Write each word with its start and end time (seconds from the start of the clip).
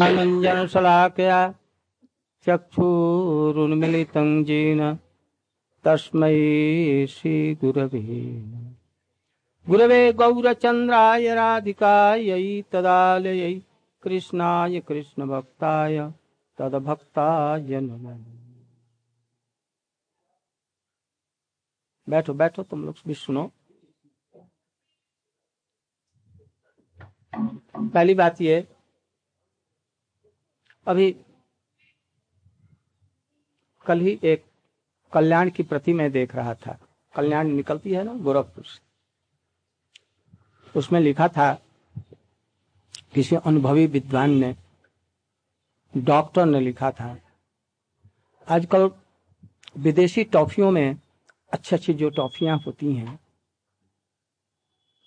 मनञ्जनशलाकया 0.00 1.38
चक्षुरुन्मिलितं 2.46 4.28
येन 4.48 4.80
तस्मै 5.84 7.06
श्रीगुरवे 7.06 8.00
गुरवे 9.68 10.12
गौरचन्द्राय 10.12 11.34
राधिकायै 11.34 12.62
तदालयै 12.72 13.54
कृष्णाय 14.02 14.80
कृष्णभक्ताय 14.80 15.96
तदभक्ताय 16.58 17.80
नमः। 17.80 18.18
बैठो 22.08 22.32
बैठो, 22.34 22.62
तुम 22.62 22.84
लोग 22.84 22.94
भी 23.06 23.14
सुनो। 23.14 23.44
पहली 27.94 28.14
बात 28.14 28.40
ये 28.40 28.73
अभी 30.86 31.16
कल 33.86 34.00
ही 34.00 34.20
एक 34.24 34.44
कल्याण 35.12 35.50
की 35.50 35.62
प्रति 35.62 35.92
मैं 35.92 36.12
देख 36.12 36.34
रहा 36.34 36.54
था। 36.54 36.78
कल्याण 37.16 37.48
निकलती 37.48 37.90
है 37.90 38.04
ना 38.04 38.14
गोरखपुर 38.14 38.64
से। 38.64 38.84
उसमें 40.78 41.00
लिखा 41.00 41.28
था, 41.28 41.54
किसी 43.14 43.36
अनुभवी 43.36 43.86
विद्वान 43.86 44.30
ने, 44.30 44.56
डॉक्टर 45.96 46.46
ने 46.46 46.60
लिखा 46.60 46.90
था, 46.90 47.18
आजकल 48.48 48.90
विदेशी 49.76 50.24
टॉफियों 50.24 50.70
में 50.70 50.96
अच्छी 51.52 51.76
अच्छी 51.76 51.94
जो 51.94 52.10
टॉफियाँ 52.10 52.58
होती 52.58 52.94
हैं, 52.94 53.18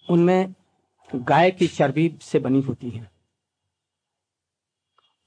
उनमें 0.09 0.53
गाय 1.15 1.51
की 1.51 1.67
चर्बी 1.67 2.17
से 2.21 2.39
बनी 2.39 2.61
होती 2.61 2.89
हैं। 2.89 3.11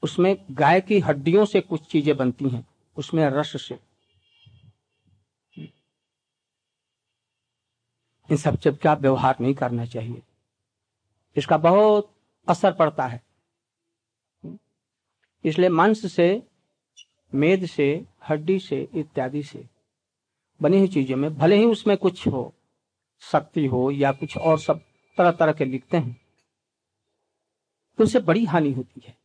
उसमें 0.03 0.37
गाय 0.51 0.81
की 0.81 0.99
हड्डियों 1.01 1.45
से 1.45 1.61
कुछ 1.61 1.87
चीज़ें 1.87 2.17
बनती 2.17 2.49
हैं, 2.49 2.67
उसमें 2.97 3.25
रस 3.31 3.53
से। 3.63 3.79
इन 8.29 8.37
सब 8.37 8.57
चीज़ 8.57 8.75
का 8.75 8.93
व्यवहार 8.95 9.37
नहीं 9.41 9.55
करना 9.55 9.85
चाहिए। 9.87 10.23
इसका 11.37 11.57
बहुत 11.59 12.11
असर 12.49 12.73
पड़ता 12.73 13.07
है। 13.07 13.23
इसलिए 15.45 15.69
मांस 15.69 16.13
से, 16.13 16.43
मेद 17.33 17.67
से, 17.67 18.07
हड्डी 18.29 18.59
से, 18.59 18.89
इत्यादि 18.95 19.43
से, 19.43 19.65
बनी 20.61 20.79
हुई 20.79 20.89
चीज़ों 20.89 21.17
में 21.17 21.35
भले 21.35 21.57
ही 21.57 21.65
उसमें 21.65 21.97
कुछ 21.97 22.27
हो, 22.29 22.53
शक्ति 23.23 23.67
हो 23.67 23.91
या 23.91 24.13
कुछ 24.13 24.37
और 24.37 24.59
सब 24.59 24.81
तरह 25.19 25.31
तरह 25.31 25.53
के 25.53 25.65
लिखते 25.65 25.97
हैं 25.97 26.21
तो 27.99 28.05
उससे 28.05 28.19
बड़ी 28.21 28.45
हानि 28.45 28.73
होती 28.73 29.01
है। 29.07 29.17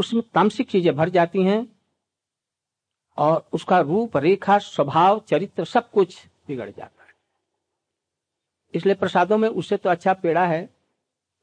उसमें 0.00 0.22
तामसिक 0.34 0.68
चीज़ें 0.68 0.96
भर 0.96 1.08
जाती 1.08 1.42
हैं 1.42 1.66
और 3.18 3.48
उसका 3.52 3.80
रूप 3.80 4.16
रेखा 4.16 4.58
स्वभाव, 4.58 5.20
चरित्र 5.20 5.64
सब 5.64 5.90
कुछ 5.90 6.26
बिगड़ 6.48 6.70
जाता 6.70 7.04
है। 7.04 7.10
इसलिए 8.74 8.94
प्रसादों 8.94 9.38
में 9.38 9.48
उससे 9.48 9.76
तो 9.76 9.90
अच्छा 9.90 10.12
पेड़ा 10.12 10.46
है। 10.46 10.68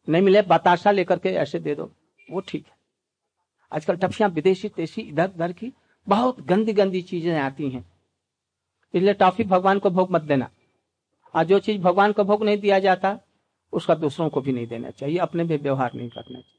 नहीं 0.09 0.21
मिले, 0.21 0.41
बताशा 0.41 0.91
लेकर 0.91 1.19
के 1.19 1.29
ऐसे 1.29 1.59
दे 1.59 1.75
दो। 1.75 1.91
वो 2.31 2.39
ठीक 2.39 2.65
है। 2.67 2.77
आजकल 3.71 3.95
टफियाँ 3.95 4.29
विदेशी 4.29 4.69
तेसी 4.69 5.01
इधर 5.01 5.29
उधर 5.29 5.51
की 5.51 5.73
बहुत 6.07 6.41
गंदी 6.41 6.73
गंदी 6.73 7.01
चीज़ें 7.01 7.39
आती 7.39 7.69
हैं। 7.69 7.85
इसलिए 8.93 9.13
टॉफी 9.13 9.43
भगवान 9.43 9.79
को 9.79 9.89
भोग 9.89 10.11
मत 10.11 10.21
देना। 10.21 10.49
और 11.35 11.43
जो 11.43 11.59
चीज़ 11.59 11.81
भगवान 11.81 12.11
को 12.11 12.23
भोग 12.23 12.43
नहीं 12.43 12.57
दिया 12.57 12.79
जाता, 12.79 13.19
उसका 13.73 13.95
दूसरों 13.95 14.29
को 14.29 14.41
भी 14.41 14.51
नहीं 14.51 14.67
देना 14.67 14.89
चाहिए। 14.89 15.17
अपने 15.17 15.43
भी 15.43 15.57
व्यवहार 15.57 15.93
नहीं 15.93 16.09
करना 16.09 16.39
चाहिए। 16.39 16.56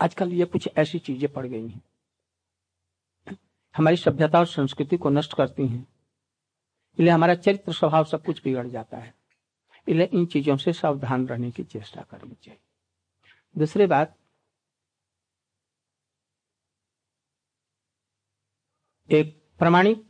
आजकल 0.00 0.32
ये 0.32 0.44
कुछ 0.44 0.68
ऐसी 0.76 0.98
चीज़ें 0.98 1.32
पड़ 1.32 1.46
गई 1.46 1.68
हैं। 1.68 1.82
हमारी 3.74 3.96
सभ्यता 3.96 4.38
और 4.38 4.46
संस्कृति 4.46 4.96
को 4.96 5.10
नष्ट 5.10 5.34
करती 5.34 5.66
हैं। 5.66 5.86
इसलिए 6.92 7.10
हमारा 7.10 7.34
चरित्र 7.34 7.72
स्वभाव 7.72 8.04
सब 8.04 8.24
कुछ 8.24 8.42
बिगड़ 8.44 8.66
जाता 8.66 8.96
है। 8.96 9.14
इसलिए 9.88 10.06
इन 10.06 10.26
चीज़ों 10.26 10.56
से 10.56 10.72
सावधान 10.72 11.26
रहने 11.28 11.50
की 11.50 11.64
चेष्टा 11.64 12.02
करनी 12.02 12.36
चाहिए। 12.42 12.60
दूसरी 13.58 13.86
बात, 13.86 14.16
एक 19.10 19.42
प्रमाणिक 19.58 20.04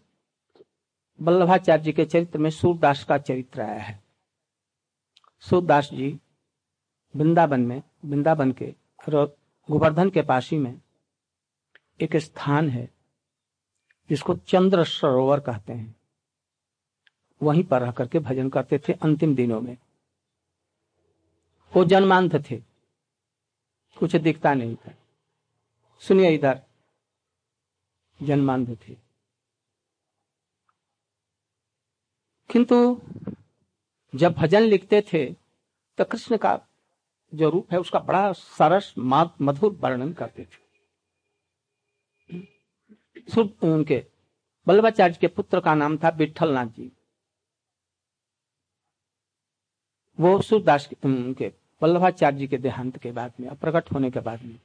वल्लभाचार्य 1.20 1.82
जी 1.82 1.92
के 1.92 2.04
चरित्र 2.04 2.38
में 2.38 2.50
सूरदास 2.50 3.04
का 3.04 3.18
चरित्र 3.18 3.60
आया 3.60 3.80
है। 3.80 4.02
सूरदास 5.40 5.90
जी 5.92 6.18
वृंदावन 7.14 7.60
में, 7.60 7.82
वृंदावन 8.04 8.52
के 8.52 8.74
गोवर्धन 9.70 10.10
के 10.10 10.22
पास 10.22 10.52
में 10.52 10.80
एक 12.00 12.16
स्थान 12.16 12.68
है, 12.68 12.94
जिसको 14.08 14.36
चंद्र 14.36 14.84
सरोवर 14.84 15.40
कहते 15.40 15.72
हैं। 15.72 15.96
वहीं 17.42 17.64
पर 17.64 17.82
रह 17.82 17.92
करके 17.92 18.18
भजन 18.18 18.50
करते 18.50 18.78
थे 18.78 18.92
अंतिम 18.92 19.36
दिनों 19.36 19.60
में। 19.60 19.76
वो 21.76 21.84
जन्मांध 21.84 22.50
थे। 22.50 22.56
कुछ 23.98 24.16
दिखता 24.16 24.54
नहीं 24.54 24.76
था। 24.76 24.92
सुनिए 26.00 26.30
इधर। 26.30 26.62
जन्मांध 28.22 28.78
थे। 28.88 28.94
किंतु 32.50 33.02
जब 34.14 34.32
भजन 34.32 34.60
लिखते 34.60 35.02
थे 35.12 35.34
तो 35.98 36.04
कृष्ण 36.04 36.36
का 36.36 36.66
जो 37.32 37.50
रूप 37.50 37.72
है 37.72 37.78
उसका 37.80 37.98
बड़ा 38.00 38.32
सरस 38.32 38.94
मधुर 38.98 39.72
वर्णन 39.80 40.12
करते 40.12 40.44
थे। 40.44 40.68
उनके 43.64 44.04
बल्लभाचार्य 44.66 45.16
के 45.20 45.28
पुत्र 45.28 45.60
का 45.60 45.74
नाम 45.74 45.96
था 45.98 46.08
विठल 46.10 46.52
नाथ 46.54 46.66
जी। 46.68 46.90
वो 50.18 50.40
सूरदास 50.42 50.88
उनके 51.04 51.52
वल्लभाचार्य 51.82 52.36
जी 52.38 52.46
के 52.48 52.58
देहांत 52.58 52.96
के 52.98 53.12
बाद 53.12 53.32
में 53.40 53.54
प्रकट 53.56 53.92
होने 53.92 54.10
के 54.10 54.20
बाद 54.20 54.42
में, 54.42 54.58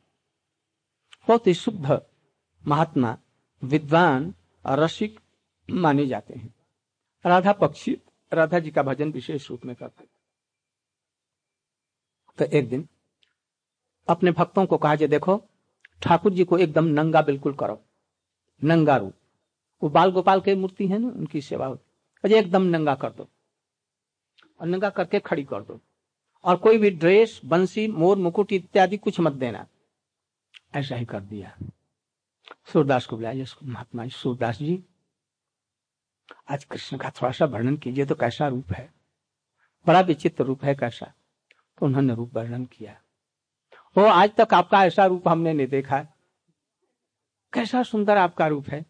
बहुत 1.28 1.48
ही 1.48 1.54
शुद्ध 1.54 2.02
महात्मा, 2.64 3.18
विद्वान 3.62 4.34
और 4.66 4.80
रसिक 4.80 5.20
माने 5.70 6.06
जाते 6.08 6.34
हैं। 6.34 6.54
राधा 7.26 7.54
पक्षी, 7.54 7.98
राधा 8.32 8.60
जी 8.60 8.72
का 8.72 8.84
भजन 8.84 9.12
विशेष 9.12 9.50
रूप 9.50 9.66
में 9.66 9.76
करते 9.76 10.04
तो 12.38 12.46
एक 12.46 12.70
दिन 12.70 12.88
अपने 14.08 14.32
भक्तों 14.32 14.66
को 14.66 14.78
कहा 14.78 14.96
देखो, 14.96 15.46
ठाकुर 16.02 16.34
जी 16.34 16.44
को 16.44 16.58
एकदम 16.58 16.86
नंगा 16.86 17.22
बिल्कुल 17.22 17.54
करो। 17.54 17.86
नंगा 18.64 18.98
रूप। 18.98 19.14
वो 19.84 19.90
बाल 19.90 20.12
गोपाल 20.12 20.42
के 20.42 20.56
मूर्ति 20.56 20.88
है 20.88 20.98
ना, 20.98 21.08
उनकी 21.08 21.42
सेवा 21.42 21.66
होती 21.66 22.34
एकदम 22.34 22.64
नंगा 22.64 22.96
कर 22.96 23.10
दो। 23.10 23.28
और 24.60 24.68
नंगा 24.68 24.90
करके 24.90 25.20
खड़ी 25.20 25.44
कर 25.44 25.64
दो। 25.64 25.80
और 26.44 26.56
कोई 26.56 26.78
भी 26.78 26.90
ड्रेस, 26.90 27.42
बंसी, 27.46 27.88
मोर, 27.88 28.18
मुकुट 28.18 28.52
इत्यादि 28.52 28.98
कुछ 28.98 29.20
मत 29.20 29.34
देना। 29.34 29.68
ऐसा 30.76 30.96
ही 30.96 31.06
कर 31.06 31.20
दिया। 31.20 31.58
सूरदास 32.74 33.06
को 33.06 33.16
बुलाया 33.16 33.46
महात्मा 33.64 34.04
जी, 34.04 34.10
सूरदास 34.10 34.58
जी, 34.58 34.84
आज 36.50 36.64
कृष्ण 36.64 36.98
का 36.98 37.10
थोड़ा 37.10 37.32
सा 37.32 37.46
वर्णन 37.46 37.78
कीजिए 37.78 38.06
तो 38.06 38.16
कैसा 38.16 38.48
रूप 38.48 38.72
है? 38.72 38.94
बड़ा 39.88 40.02
विचित्र 40.02 40.44
रूप 40.44 40.64
है 40.64 40.76
कैसा? 40.76 41.14
तो 41.78 41.86
उन्होंने 41.86 42.16
रूप 42.16 42.36
वर्णन 42.36 42.66
किया। 42.66 43.00
वो 43.98 44.04
आज 44.04 44.32
तक 44.38 44.54
आपका 44.54 44.84
ऐसा 44.86 45.06
रूप 45.06 45.28
हमने 45.28 45.54
नहीं 45.54 45.68
देखा 45.68 46.06
कैसा 47.54 47.84
सुंदर 47.84 48.18
आपका 48.18 48.48
रूप 48.48 48.68
है। 48.68 48.86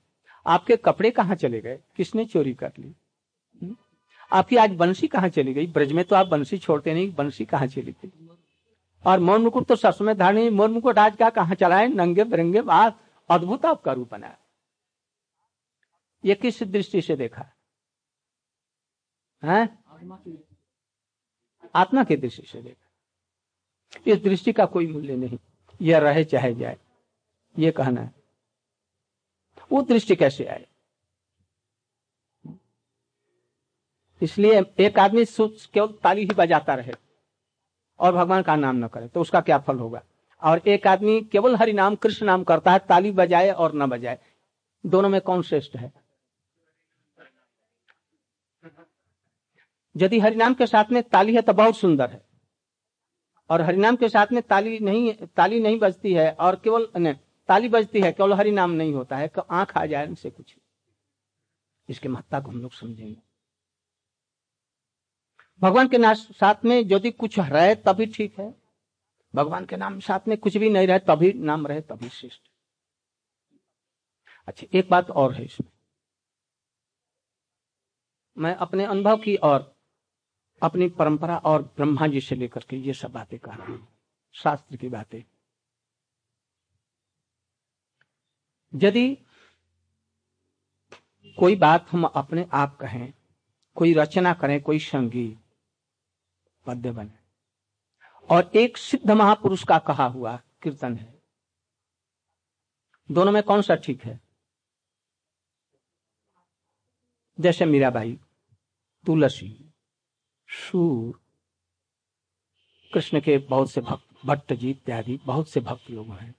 आपके 0.46 0.76
कपड़े 0.76 1.12
कहाँ 1.12 1.36
चले 1.36 1.62
गए? 1.62 1.80
किसने 1.96 2.26
चोरी 2.26 2.54
कर 2.54 2.72
ली? 2.80 2.96
हम्म? 3.64 3.76
आपकी 4.32 4.56
आज 4.56 4.72
बंसी 4.72 5.08
कहाँ 5.08 5.30
चली 5.30 5.54
गई? 5.54 5.68
ब्रज 5.68 5.92
में 5.92 6.04
तो 6.06 6.16
आप 6.16 6.28
बंसी 6.28 6.58
छोड़ते 6.58 6.94
नहीं, 6.94 7.14
बंसी 7.16 7.46
कहाँ 7.46 7.68
चली 7.68 7.92
गई? 7.92 8.12
और 9.06 9.20
मोर 9.20 9.40
मुकुट 9.40 9.66
तो 9.66 9.76
सस 9.76 9.98
में 10.02 10.18
धारणी 10.18 10.50
मोर 10.50 10.70
मुकुट 10.70 11.00
आज 11.00 11.16
का 11.16 11.30
कहाँ 11.30 11.56
चलाए 11.56 11.88
नंगे 11.88 12.24
बिरंगे 12.24 12.62
बात 12.62 13.00
अद्भुत 13.30 13.66
आपका 13.66 13.94
रूप 13.94 14.12
बनाया 14.12 14.38
ये 16.26 16.36
किस 16.36 16.64
दृष्टि 16.64 17.02
से 17.02 17.16
देखा? 17.16 17.46
है? 19.44 19.78
आत्मा 21.76 22.04
की 22.04 22.16
दृष्टि 22.16 22.48
से 22.48 22.62
देखा। 22.62 22.85
इस 24.08 24.18
दृष्टि 24.18 24.54
का 24.54 24.66
कोई 24.66 24.88
मूल्य 24.88 25.16
नहीं। 25.16 25.38
यह 25.82 25.98
रहे 25.98 26.24
चाहे 26.24 26.54
जाए। 26.56 26.78
ये 27.60 27.72
कहना 27.72 28.02
है। 28.02 28.14
वो 29.72 29.82
दृष्टि 29.82 30.16
कैसे 30.16 30.46
आए? 30.46 30.66
इसलिए 34.22 34.62
एक 34.80 35.00
आदमी 35.00 35.26
केवल 35.74 35.94
ताली 36.04 36.22
ही 36.22 36.34
बजाता 36.38 36.74
रहे 36.76 36.94
और 38.00 38.16
भगवान 38.16 38.42
का 38.42 38.56
नाम 38.56 38.76
न 38.76 38.88
करे 38.88 39.08
तो 39.08 39.22
उसका 39.22 39.42
क्या 39.42 39.58
फल 39.58 39.80
होगा? 39.80 40.04
और 40.42 40.62
एक 40.68 40.88
आदमी 40.88 41.22
केवल 41.22 41.56
हरि 41.56 41.74
नाम, 41.74 41.96
कृष्ण 41.96 42.26
नाम 42.26 42.44
करता 42.44 42.72
है, 42.72 42.80
ताली 42.80 43.12
बजाए 43.12 43.50
और 43.50 43.74
न 43.76 43.86
बजाए। 43.86 44.20
दोनों 44.86 45.10
में 45.10 45.20
कौन 45.22 45.42
श्रेष्ठ 45.42 45.76
है? 45.76 45.92
यदि 49.96 50.20
हरिनाम 50.20 50.54
के 50.54 50.68
साथ 50.68 50.92
में 50.92 51.02
ताली 51.04 51.36
है 51.36 51.42
तो 51.42 51.54
बहुत 51.54 51.78
सुंदर 51.78 52.10
है। 52.12 52.25
और 53.50 53.62
हरिनाम 53.62 53.96
के 53.96 54.10
साथ 54.10 54.32
में 54.34 54.42
ताली 54.44 54.80
नहीं 54.80 55.14
ताली 55.28 55.60
नहीं 55.60 55.80
बजती 55.80 56.14
है 56.14 56.32
और 56.32 56.56
केवल 56.56 57.14
ताली 57.50 57.70
बजती 57.70 58.02
है, 58.02 58.12
केवल 58.12 58.34
हरिनाम 58.34 58.72
नहीं 58.72 58.94
होता 58.94 59.18
है 59.18 59.30
आँख 59.52 59.78
आ 59.78 59.86
जाए 59.86 60.08
उनसे 60.08 60.30
कुछ 60.30 60.56
इसके 61.90 62.10
महत्ता 62.10 62.40
को 62.40 62.52
हम 62.52 62.62
लोग 62.62 62.74
समझेंगे। 62.74 63.22
भगवान 65.62 65.88
के 65.88 65.98
नाम 65.98 66.14
साथ 66.14 66.66
में 66.66 66.80
यदि 66.82 67.12
कुछ 67.12 67.40
रहे 67.40 67.76
तभी 67.76 68.06
ठीक 68.06 68.40
है। 68.40 68.54
भगवान 69.34 69.66
के 69.66 69.78
नाम 69.78 70.00
साथ 70.00 70.28
में 70.28 70.38
कुछ 70.38 70.58
भी 70.58 70.70
नहीं 70.70 70.88
रहे 70.88 71.00
तभी 71.00 71.32
नाम 71.34 71.68
रहे, 71.68 71.82
तभी 71.82 72.10
श्रेष्ठ। 72.10 72.42
अच्छा 74.48 74.68
एक 74.74 74.90
बात 74.90 75.10
और 75.12 75.34
है 75.34 75.44
इसमें। 75.46 75.70
मैं 78.38 78.56
अपने 78.56 78.86
अनुभव 78.86 79.18
की 79.18 79.36
और 79.36 79.75
अपनी 80.62 80.88
परंपरा 80.90 81.38
और 81.38 81.62
ब्रह्मा 81.76 82.08
जी 82.08 82.22
से 82.22 82.36
लेकर 82.36 82.64
के 82.70 82.78
ये 82.78 82.94
सब 82.94 83.12
बातें 83.12 83.38
कह 83.40 83.54
रहा 83.54 83.66
हूँ, 83.66 83.88
शास्त्र 84.36 84.78
की 84.78 84.90
बातें। 84.90 85.24
यदि 88.74 89.18
कोई 91.38 91.56
बात 91.56 91.90
हम 91.90 92.04
अपने 92.06 92.48
आप 92.54 92.78
कहें, 92.78 93.14
कोई 93.78 93.94
रचना 93.94 94.34
करें, 94.34 94.62
कोई 94.62 94.80
संगीत, 94.80 95.40
पद्य 96.66 96.92
बने, 96.92 97.18
और 98.30 98.52
एक 98.56 98.78
सिद्ध 98.78 99.12
महापुरुष 99.12 99.64
का 99.64 99.78
कहा 99.80 100.06
हुआ 100.08 100.36
कीर्तन 100.64 100.96
है, 100.96 101.14
दोनों 103.10 103.32
में 103.32 103.42
कौन 103.44 103.62
सा 103.62 103.76
ठीक 103.76 104.04
है? 104.04 104.20
जैसे 107.38 107.66
मीराबाई, 107.66 108.18
तुलसी। 109.06 109.65
सूर 110.56 111.22
कृष्ण 112.94 113.22
के 113.22 113.38
बहुत 113.38 113.72
से 113.72 113.82
भक्त, 113.82 114.26
भट्ट 114.26 114.54
जी 114.54 114.70
इत्यादि, 114.70 115.20
बहुत 115.26 115.50
से 115.50 115.60
भक्त 115.60 115.92
लोग 115.92 116.12
हैं। 116.12 116.36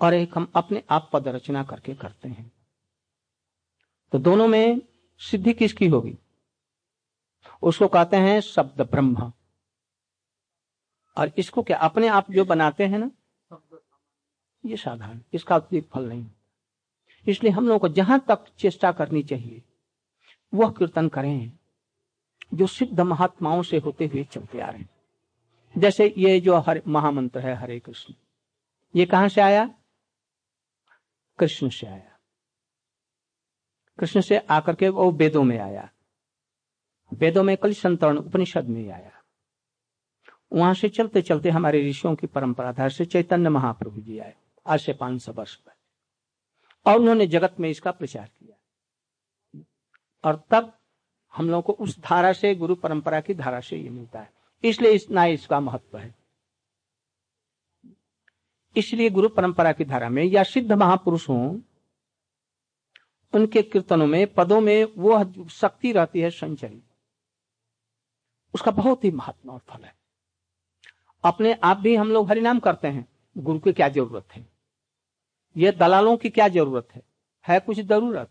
और 0.00 0.14
एक 0.14 0.38
हम 0.38 0.52
अपने 0.56 0.82
आप 0.90 1.10
पद 1.12 1.28
रचना 1.28 1.64
करके 1.64 1.94
करते 1.94 2.28
हैं। 2.28 2.52
तो 4.12 4.18
दोनों 4.18 4.48
में 4.48 4.80
सिद्धि 5.18 5.52
किसकी 5.52 5.86
होगी? 5.86 6.18
उसको 7.62 7.88
कहते 7.88 8.16
हैं 8.16 8.40
शब्द 8.40 8.80
ब्रह्म। 8.80 9.32
और 11.16 11.32
इसको 11.38 11.62
क्या 11.62 11.78
अपने 11.78 12.08
आप 12.08 12.30
जो 12.30 12.44
बनाते 12.44 12.86
हैं 12.86 12.98
ना, 12.98 13.10
ये 14.66 14.76
साधारण, 14.76 15.20
इसका 15.32 15.54
अतिरिक्त 15.56 15.90
फल 15.90 16.08
नहीं। 16.08 16.26
इसलिए 17.28 17.52
हम 17.52 17.66
लोगों 17.66 17.78
को 17.78 17.88
जहाँ 17.88 18.24
तक 18.28 18.44
चेष्टा 18.58 18.92
करनी 18.92 19.22
चाहिए, 19.22 19.62
वह 20.54 20.70
कीर्तन 20.70 21.08
करें। 21.08 21.58
जो 22.54 22.66
सिद्ध 22.66 23.00
महात्माओं 23.00 23.62
से 23.62 23.78
होते 23.78 24.06
हुए 24.06 24.24
चलते 24.24 24.60
आ 24.60 24.70
रहे 24.70 24.80
हैं। 24.80 24.90
जैसे 25.78 26.14
ये 26.18 26.40
जो 26.40 26.56
हर 26.56 26.82
महामंत्र 26.88 27.40
है, 27.40 27.54
हरे 27.54 27.80
कृष्ण। 27.80 28.14
ये 28.96 29.06
कहाँ 29.06 29.28
से 29.28 29.40
आया? 29.40 29.74
कृष्ण 31.38 31.68
से 31.68 31.86
आया। 31.86 32.18
कृष्ण 33.98 34.20
से 34.20 34.38
आकर 34.38 34.74
के 34.74 34.88
वो 34.88 35.12
वेदों 35.12 35.44
में 35.44 35.58
आया। 35.58 35.90
वेदों 37.12 37.42
में 37.42 37.56
कल 37.56 37.72
संतरण 37.72 38.18
उपनिषद 38.18 38.64
में 38.64 38.90
आया। 38.90 39.10
वहाँ 40.52 40.74
से 40.74 40.88
चलते 40.88 41.22
चलते 41.22 41.50
हमारे 41.50 41.90
ऋषियों 41.90 42.14
की 42.14 42.26
परंपरा 42.26 42.72
था 42.72 42.88
से 42.88 43.04
चैतन्य 43.04 43.48
महाप्रभु 43.48 44.00
जी 44.00 44.18
आए, 44.18 44.34
आज 44.66 44.80
से 44.80 44.92
पाँच 44.92 45.22
सौ 45.22 45.32
वर्ष 45.32 45.54
पहले। 45.54 45.84
और 46.92 47.00
उन्होंने 47.00 47.26
जगत 47.26 47.56
में 47.60 47.68
इसका 47.68 47.90
प्रचार 47.90 48.30
किया। 48.38 48.56
और 50.24 50.42
तब 50.50 50.78
हम 51.36 51.50
लोगों 51.50 51.62
को 51.62 51.72
उस 51.72 51.98
धारा 51.98 52.32
से, 52.32 52.54
गुरु 52.54 52.74
परंपरा 52.74 53.20
की 53.20 53.34
धारा 53.34 53.60
से 53.60 53.76
ये 53.76 53.88
मिलता 53.88 54.20
है। 54.20 54.32
इसलिए 54.64 54.92
इस 54.92 55.04
इतना 55.04 55.24
इसका 55.24 55.60
महत्व 55.60 55.98
है। 55.98 56.14
इसलिए 58.76 59.10
गुरु 59.10 59.28
परंपरा 59.28 59.72
की 59.72 59.84
धारा 59.84 60.08
में 60.08 60.24
या 60.24 60.42
सिद्ध 60.42 60.72
महापुरुष 60.72 61.28
हो, 61.28 61.60
उनके 63.32 63.62
कीर्तनों 63.62 64.06
में, 64.06 64.34
पदों 64.34 64.60
में 64.60 64.84
वो 64.84 65.48
शक्ति 65.48 65.92
रहती 65.92 66.20
है 66.20 66.30
संचरी। 66.30 66.82
उसका 68.54 68.70
बहुत 68.70 69.04
ही 69.04 69.10
महात्मा 69.10 69.52
और 69.52 69.58
फल 69.58 69.84
है। 69.84 69.94
अपने 71.24 71.54
आप 71.64 71.76
भी 71.76 71.96
हम 71.96 72.12
लोग 72.12 72.28
हरिनाम 72.28 72.58
करते 72.58 72.88
हैं। 72.88 73.08
गुरु 73.38 73.58
की 73.58 73.72
क्या 73.72 73.88
ज़रूरत 73.88 74.28
है? 74.32 74.46
ये 75.56 75.72
दलालों 75.72 76.16
की 76.16 76.30
क्या 76.30 76.48
ज़रूरत 76.48 76.88
है? 76.94 77.02
है 77.48 77.60
कुछ 77.60 77.80
ज़रूरत? 77.80 78.30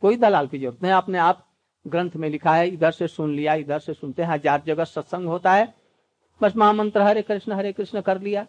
कोई 0.00 0.16
दलाल 0.16 0.48
की 0.48 0.58
ज़रूरत 0.58 0.82
नहीं। 0.82 0.92
अपने 0.92 1.18
आप 1.18 1.47
ग्रंथ 1.88 2.10
में 2.16 2.28
लिखा 2.30 2.54
है, 2.54 2.68
इधर 2.68 2.90
से 2.90 3.08
सुन 3.08 3.34
लिया, 3.36 3.54
इधर 3.54 3.78
से 3.78 3.94
सुनते 3.94 4.22
हैं 4.22 4.30
हज़ार 4.30 4.62
जगह 4.66 4.84
सत्संग 4.84 5.26
होता 5.26 5.52
है। 5.52 5.74
बस 6.40 6.56
महामंत्र 6.56 7.02
हरे 7.02 7.22
कृष्ण 7.22 7.52
हरे 7.52 7.72
कृष्ण 7.72 8.00
कर 8.00 8.20
लिया। 8.20 8.46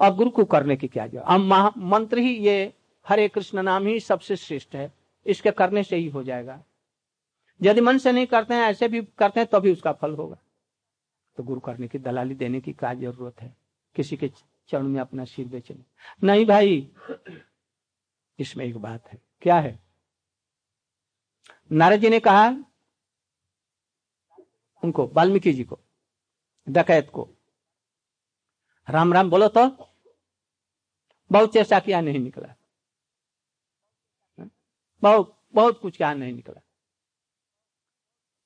और 0.00 0.14
गुरु 0.14 0.30
को 0.30 0.44
करने 0.44 0.76
की 0.76 0.88
क्या 0.88 1.06
ज़रूरत? 1.06 1.72
मंत्र 1.78 2.18
ही 2.18 2.34
ये 2.36 2.72
हरे 3.06 3.28
कृष्ण 3.28 3.62
नाम 3.62 3.86
ही 3.86 3.98
सबसे 4.00 4.36
श्रेष्ठ 4.36 4.74
है। 4.74 4.92
इसके 5.26 5.50
करने 5.50 5.82
से 5.82 5.96
ही 5.96 6.08
हो 6.08 6.22
जाएगा। 6.22 6.62
यदि 7.60 7.80
मन 7.80 7.98
से 7.98 8.12
नहीं 8.12 8.26
करते 8.26 8.54
हैं, 8.54 8.62
ऐसे 8.62 8.88
भी 8.88 9.00
करते 9.18 9.40
हैं 9.40 9.48
तो 9.48 9.60
उसका 9.72 9.92
फल 9.92 10.14
होगा। 10.14 10.36
तो 11.38 11.42
गुरु 11.42 11.60
करने 11.60 11.88
की, 11.88 11.98
दलाली 11.98 12.34
देने 12.34 12.60
की 12.60 12.72
क्या 12.72 12.92
ज़रूरत 12.94 13.40
है? 13.40 13.54
किसी 13.96 14.16
के 14.16 14.30
चरण 14.68 14.86
में 14.88 15.00
अपना 15.00 15.24
सिर 15.24 15.46
बेचने। 15.46 15.84
नहीं 16.22 16.46
भाई, 16.46 16.88
इसमें 18.38 18.64
एक 18.64 18.76
बात 18.76 19.08
है। 19.08 19.18
क्या 19.42 19.58
है? 19.58 19.78
नारद 21.70 22.00
जी 22.00 22.08
ने 22.10 22.20
कहा, 22.20 22.48
उनको, 24.82 25.06
वाल्मीकि 25.14 25.52
जी 25.52 25.64
को, 25.64 25.78
डकैत 26.66 27.10
को। 27.10 27.28
राम 28.88 29.12
राम 29.12 29.30
बोलो 29.30 29.48
तो 29.48 29.66
बहुत 31.30 31.52
चेष्टा 31.52 31.78
किया, 31.80 32.00
नहीं 32.00 32.18
निकला। 32.18 32.54
बहुत 35.02 35.34
बहुत 35.54 35.80
कुछ 35.80 35.96
क्या, 35.96 36.12
नहीं 36.14 36.32
निकला। 36.32 36.60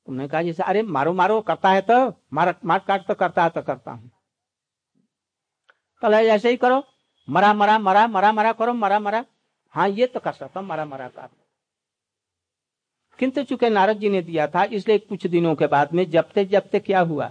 तुमने 0.06 0.28
कहा 0.28 0.42
जैसे, 0.42 0.62
अरे 0.62 0.82
मारो 0.82 1.12
मारो 1.12 1.40
करता 1.40 1.70
है 1.70 1.80
तो 1.82 1.96
मार 2.32 2.54
मार 2.64 2.78
काट 2.78 3.06
तो 3.08 3.14
करता 3.14 3.44
है 3.44 3.50
तो 3.50 3.62
करता 3.62 3.90
हूँ। 3.92 4.10
कल 6.02 6.14
ऐसे 6.14 6.50
ही 6.50 6.56
करो, 6.56 6.82
मरा 7.28 7.52
मरा 7.54 7.78
मरा 7.78 8.06
मरा 8.06 8.32
मरा 8.32 8.52
करो, 8.52 8.72
मरा 8.74 8.98
मरा। 9.00 9.24
हाँ 9.74 9.88
ये 9.88 10.06
तो 10.06 10.20
कर 10.20 10.32
सकता 10.32 10.60
हूँ, 10.60 10.68
मरा 10.68 10.84
मरा 10.84 11.08
कर। 11.08 11.28
किंतु 13.20 13.42
चूँकि 13.42 13.68
नारद 13.70 13.98
जी 13.98 14.08
ने 14.08 14.22
दिया 14.22 14.46
था, 14.46 14.64
इसलिए 14.64 14.98
कुछ 14.98 15.26
दिनों 15.26 15.54
के 15.54 15.66
बाद 15.66 15.92
में 15.94 16.08
जबते 16.10 16.44
जबते 16.44 16.78
क्या 16.80 17.00
हुआ? 17.00 17.30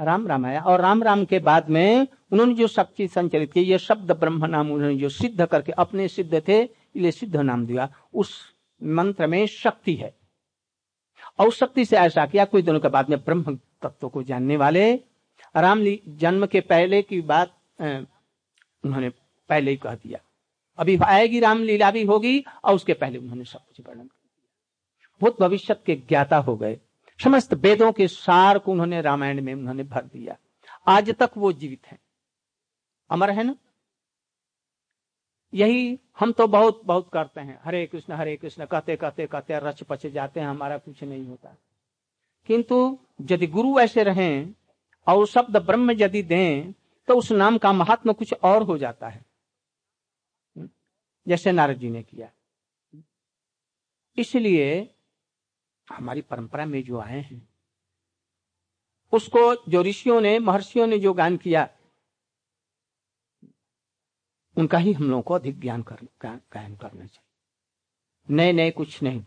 राम 0.00 0.26
राम 0.26 0.46
आया। 0.46 0.60
और 0.62 0.80
राम 0.80 1.02
राम 1.02 1.24
के 1.24 1.38
बाद 1.38 1.68
में 1.70 2.06
उन्होंने 2.32 2.54
जो 2.54 2.66
शक्ति 2.66 3.06
संचरित 3.08 3.52
की, 3.52 3.60
ये 3.60 3.78
शब्द 3.78 4.12
ब्रह्म 4.12 4.46
नाम 4.46 4.70
उन्होंने 4.72 4.96
जो 4.96 5.08
सिद्ध 5.08 5.46
करके 5.46 5.72
अपने 5.72 6.08
सिद्ध 6.08 6.42
थे, 6.48 6.62
इसलिए 6.62 7.10
सिद्ध 7.10 7.36
नाम 7.36 7.66
दिया। 7.66 7.88
उस 8.14 8.32
मंत्र 8.82 9.26
में 9.26 9.46
शक्ति 9.46 9.94
है। 9.94 10.14
और 11.38 11.50
शक्ति 11.52 11.84
से 11.84 11.96
ऐसा 11.96 12.26
किया, 12.26 12.44
कुछ 12.44 12.64
दिनों 12.64 12.80
के 12.80 12.88
बाद 12.88 13.10
में 13.10 13.18
ब्रह्म 13.18 13.58
तत्व 13.82 14.08
को 14.08 14.22
जानने 14.22 14.56
वाले, 14.56 14.92
राम 15.56 15.84
जन्म 16.08 16.46
के 16.46 16.60
पहले 16.60 17.02
की 17.02 17.20
बात 17.20 17.54
उन्होंने 17.80 19.08
पहले 19.50 19.70
ही 19.70 19.76
कह 19.76 19.94
दिया। 19.94 20.18
अभी 20.80 20.98
आएगी 21.04 21.40
रामलीला 21.40 21.90
भी 21.90 22.04
होगी, 22.04 22.44
और 22.64 22.74
उसके 22.74 22.94
पहले 22.94 23.18
उन्होंने 23.18 23.44
सब 23.44 23.58
कुछ 23.58 23.80
वर्णन 23.80 24.02
कर 24.02 24.18
दिया। 24.24 24.50
भूत 25.20 25.40
भविष्य 25.40 25.74
के 25.86 25.96
ज्ञाता 25.96 26.36
हो 26.36 26.56
गए। 26.56 26.80
समस्त 27.24 27.54
वेदों 27.54 27.92
के 27.92 28.08
सार 28.08 28.58
को 28.58 28.72
उन्होंने 28.72 29.00
रामायण 29.00 29.42
में 29.42 29.54
उन्होंने 29.54 29.82
भर 29.82 30.04
दिया। 30.04 30.36
आज 30.86 31.10
तक 31.10 31.30
वो 31.36 31.52
जीवित 31.52 31.86
हैं। 31.86 31.98
अमर 33.10 33.30
है 33.30 33.44
ना? 33.44 33.56
यही 35.54 35.98
हम 36.20 36.32
तो 36.32 36.46
बहुत 36.46 36.82
बहुत 36.84 37.10
करते 37.12 37.40
हैं। 37.40 37.60
हरे 37.64 37.86
कृष्ण 37.86 38.14
हरे 38.14 38.36
कृष्ण, 38.36 38.64
कहते 38.64 38.96
कहते 38.96 39.26
कहते, 39.26 39.58
रच 39.58 39.82
पचे 39.82 40.10
जाते 40.10 40.40
हैं, 40.40 40.46
हमारा 40.46 40.78
कुछ 40.78 41.02
नहीं 41.04 41.26
होता। 41.26 41.56
किंतु 42.46 42.98
यदि 43.30 43.46
गुरु 43.46 43.80
ऐसे 43.80 44.02
रहें, 44.02 44.54
और 45.08 45.26
शब्द 45.26 45.56
ब्रह्म 45.56 45.90
यदि 45.90 46.22
दें 46.22 46.72
तो 47.08 47.16
उस 47.16 47.32
नाम 47.32 47.58
का 47.58 47.72
महात्मा 47.72 48.12
कुछ 48.12 48.34
और 48.34 48.62
हो 48.62 48.78
जाता 48.78 49.08
है। 49.08 49.29
जैसे 51.30 51.52
नारद 51.52 51.78
जी 51.78 51.90
ने 51.90 52.02
किया। 52.02 52.30
इसलिए 54.18 54.94
हमारी 55.88 56.20
परंपरा 56.20 56.66
में 56.66 56.82
जो 56.84 56.98
आए 56.98 57.20
हैं, 57.20 57.48
उसको 59.12 59.54
जो 59.68 59.82
ऋषियों 59.82 60.20
ने, 60.20 60.38
महर्षियों 60.38 60.86
ने 60.86 60.98
जो 60.98 61.12
गान 61.12 61.36
किया, 61.36 61.68
उनका 64.56 64.78
ही 64.78 64.92
हम 64.92 65.10
लोगों 65.10 65.22
को 65.22 65.34
अधिक 65.34 65.60
ज्ञान 65.60 65.82
कर 65.82 65.98
गायन 66.22 66.76
करना 66.76 67.06
चाहिए। 67.06 68.36
नए 68.36 68.52
नए 68.52 68.70
कुछ 68.70 69.02
नहीं। 69.02 69.24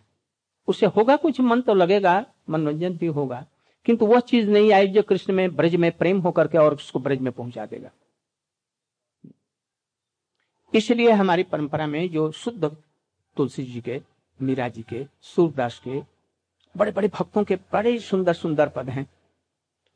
उससे 0.68 0.86
होगा 0.86 1.16
कुछ, 1.16 1.40
मन 1.40 1.62
तो 1.62 1.74
लगेगा, 1.74 2.26
मनोरंजन 2.50 2.98
भी 2.98 3.08
होगा, 3.08 3.46
किंतु 3.86 4.06
वह 4.06 4.20
चीज़ 4.20 4.50
नहीं 4.50 4.72
आई 4.74 4.88
जो 4.88 5.04
कृष्ण 5.04 5.34
में, 5.34 5.56
ब्रज 5.56 5.76
में 5.76 5.92
प्रेम 5.92 6.20
होकर 6.20 6.48
के 6.48 6.58
और 6.58 6.76
उसको 6.76 7.00
ब्रज 7.00 7.20
में 7.20 7.34
पहुँचा 7.34 7.66
देगा। 7.66 7.90
इसलिए 10.74 11.12
हमारी 11.12 11.44
परंपरा 11.44 11.88
में 11.88 12.10
जो 12.10 12.32
शुद्ध 12.32 12.66
तुलसी 13.38 13.64
जी 13.64 13.82
के 13.82 14.02
मीरा 14.40 14.68
जी 14.68 14.82
के 14.84 15.06
सूरदास 15.22 15.80
के 15.80 16.00
बड़े 16.76 16.92
बड़े 16.92 17.08
भक्तों 17.08 17.44
के 17.44 17.56
बड़े 17.74 17.98
सुंदर 18.00 18.34
सुंदर 18.34 18.70
पद 18.70 18.90
हैं 18.90 19.06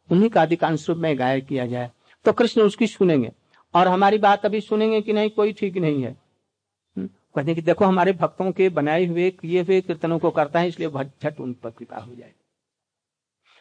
उन्हीं 0.09 0.29
का 0.29 0.41
अधिकांश 0.41 0.87
रूप 0.89 0.97
में 0.97 1.17
गाय 1.19 1.41
किया 1.41 1.65
जाए 1.65 1.91
तो 2.25 2.33
कृष्ण 2.33 2.61
उसकी 2.61 2.87
सुनेंगे। 2.87 3.31
और 3.73 3.87
हमारी 3.87 4.17
बात 4.17 4.45
अभी 4.45 4.61
सुनेंगे 4.61 5.01
कि 5.01 5.13
नहीं 5.13 5.29
कोई 5.29 5.53
ठीक 5.53 5.77
नहीं 5.77 6.03
है। 6.03 6.11
हम्म, 6.11 7.07
कहते 7.07 7.55
कि 7.55 7.61
देखो 7.61 7.85
हमारे 7.85 8.13
भक्तों 8.13 8.51
के 8.51 8.69
बनाए 8.69 9.05
हुए 9.05 9.29
किए 9.31 9.61
हुए 9.63 9.79
कीर्तनों 9.81 10.19
को 10.19 10.31
करता 10.31 10.59
है 10.59 10.67
इसलिए 10.67 10.89
झट 10.89 11.39
उन 11.39 11.53
पर 11.53 11.69
कृपा 11.69 11.97
हो 11.97 12.15
जाए। 12.15 12.33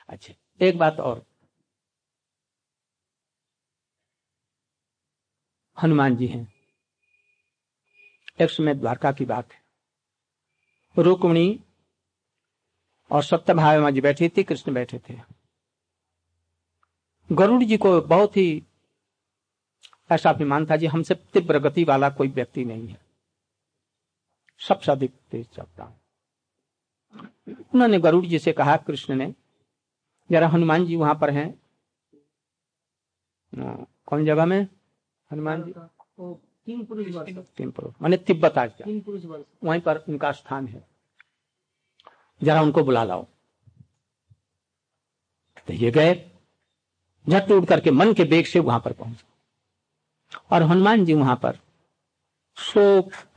अच्छा 0.08 0.34
एक 0.60 0.78
बात 0.78 1.00
और। 1.00 1.24
हनुमान 5.76 6.16
जी 6.16 6.26
हैं। 6.26 6.55
एक 8.38 8.50
समय 8.50 8.74
द्वारका 8.74 9.12
की 9.12 9.24
बात 9.24 9.52
है। 9.52 11.02
रुक्मणी 11.02 11.64
और 13.10 13.22
सत्यभामा 13.22 13.90
जी 13.90 14.00
बैठी 14.00 14.28
थी, 14.28 14.42
कृष्ण 14.42 14.74
बैठे 14.74 14.98
थे। 14.98 15.20
गरुड़ 17.32 17.62
जी 17.62 17.76
को 17.76 18.00
बहुत 18.00 18.36
ही 18.36 18.62
ऐसा 20.10 20.30
अभिमान 20.30 20.66
था 20.66 20.76
जी, 20.76 20.86
हमसे 20.86 21.14
तीव्र 21.14 21.58
गति 21.58 21.84
वाला 21.84 22.10
कोई 22.10 22.28
व्यक्ति 22.28 22.64
नहीं 22.64 22.88
है। 22.88 22.98
सबसे 24.60 24.92
अधिक 24.92 25.14
तेज 25.30 25.46
चलता 25.48 25.92
उन्होंने 27.48 27.98
गरुड़ 27.98 28.24
जी 28.26 28.38
से 28.38 28.52
कहा, 28.52 28.76
कृष्ण 28.76 29.14
ने, 29.14 29.34
जरा 30.30 30.48
हनुमान 30.48 30.86
जी 30.86 30.96
वहाँ 30.96 31.14
पर 31.14 31.30
हैं। 31.30 31.62
कौन 34.06 34.24
जगह 34.24 34.46
में? 34.46 34.62
हनुमान 35.30 35.62
जी? 35.62 35.72
तीन 36.66 36.84
पुरुष 36.84 37.06
तीन 37.56 37.70
पुरुष। 37.70 37.92
मैंने 38.02 38.16
तिब्बत 38.18 38.58
आज 38.58 38.70
तीन 38.74 39.00
पुरुष 39.00 39.24
वहीं 39.64 39.80
पर 39.80 39.96
उनका 40.08 40.30
स्थान 40.32 40.66
है। 40.68 40.82
जरा 42.40 42.62
उनको 42.62 42.82
बुला 42.84 43.04
लाओ। 43.04 43.26
तो 45.68 45.72
ये 45.72 45.90
गए। 45.90 46.14
झट 47.26 47.50
उड़ 47.50 47.64
करके 47.64 47.90
मन 47.90 48.12
के 48.14 48.24
बेग 48.24 48.46
से 48.46 48.58
वहाँ 48.60 48.80
पर 48.80 48.92
पहुँच। 48.92 49.24
और 50.52 50.62
हनुमान 50.62 51.04
जी 51.04 51.14
वहाँ 51.14 51.36
पर 51.36 51.58
सो 52.56 52.82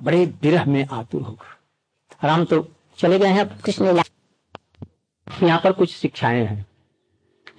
बड़े 0.03 0.25
विरह 0.41 0.65
में 0.65 0.85
आतुर 0.85 1.21
हो 1.21 1.33
गए। 1.33 2.27
राम 2.27 2.45
तो 2.45 2.67
चले 2.97 3.19
गए 3.19 3.27
हैं 3.27 3.47
कृष्ण 3.61 4.01
यहाँ 5.43 5.59
पर 5.63 5.71
कुछ 5.71 5.95
शिक्षाएँ 5.95 6.45
हैं। 6.45 6.65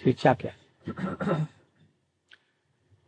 शिक्षा 0.05 0.35
क्या? 0.35 0.53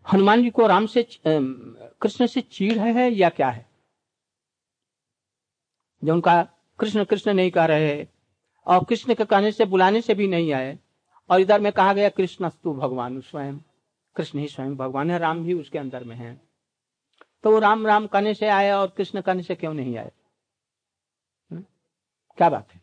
हनुमान 0.07 0.43
जी 0.43 0.51
को 0.51 0.67
राम 0.67 0.87
से 0.87 1.07
कृष्ण 1.27 2.27
से 2.27 2.41
चीड़ 2.41 2.79
है 2.79 3.11
या 3.11 3.29
क्या 3.29 3.49
है? 3.49 3.67
जो 6.03 6.13
उनका 6.13 6.43
कृष्ण 6.79 7.05
कृष्ण 7.05 7.33
नहीं 7.35 7.51
कह 7.51 7.65
रहे 7.65 8.07
और 8.67 8.85
कृष्ण 8.85 9.15
के 9.15 9.25
कहने 9.25 9.53
से, 9.53 9.65
बुलाने 9.65 10.01
से 10.01 10.15
भी 10.15 10.29
नहीं 10.29 10.53
आए, 10.53 10.79
और 11.31 11.41
इधर 11.41 11.61
में 11.61 11.73
कहा 11.73 11.93
गया 11.93 12.09
कृष्ण 12.09 12.45
अस्तु 12.45 12.73
भगवान, 12.75 13.21
स्वयं, 13.21 13.59
कृष्ण 14.17 14.39
ही 14.39 14.49
स्वयं 14.49 14.77
भगवान 14.77 15.11
है, 15.11 15.19
राम 15.19 15.45
भी 15.45 15.55
उसके 15.55 15.79
अंदर 15.79 16.05
में 16.05 16.17
है। 16.17 16.35
तो 17.45 17.51
वो 17.51 17.59
राम 17.59 17.87
राम 17.87 18.07
कहने 18.07 18.35
से 18.35 18.49
आए, 18.49 18.71
और 18.71 18.89
कृष्ण 18.89 19.21
कहने 19.21 19.43
से 19.43 19.55
क्यों 19.55 19.75
नहीं 19.75 19.97
आए? 19.99 20.13
क्या 22.39 22.49
बात 22.51 22.73
है? 22.73 22.81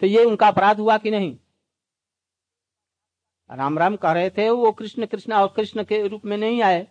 तो 0.00 0.06
ये 0.06 0.24
उनका 0.24 0.48
अपराध 0.48 0.80
हुआ 0.80 0.98
कि 0.98 1.10
नहीं? 1.10 1.36
राम 3.50 3.78
राम 3.78 3.96
कह 3.96 4.12
रहे 4.12 4.30
थे 4.30 4.48
वो 4.50 4.72
कृष्ण 4.72 5.06
कृष्ण 5.06 5.32
और 5.32 5.52
कृष्ण 5.56 5.84
के 5.84 6.06
रूप 6.08 6.24
में 6.24 6.36
नहीं 6.36 6.62
आए। 6.62 6.86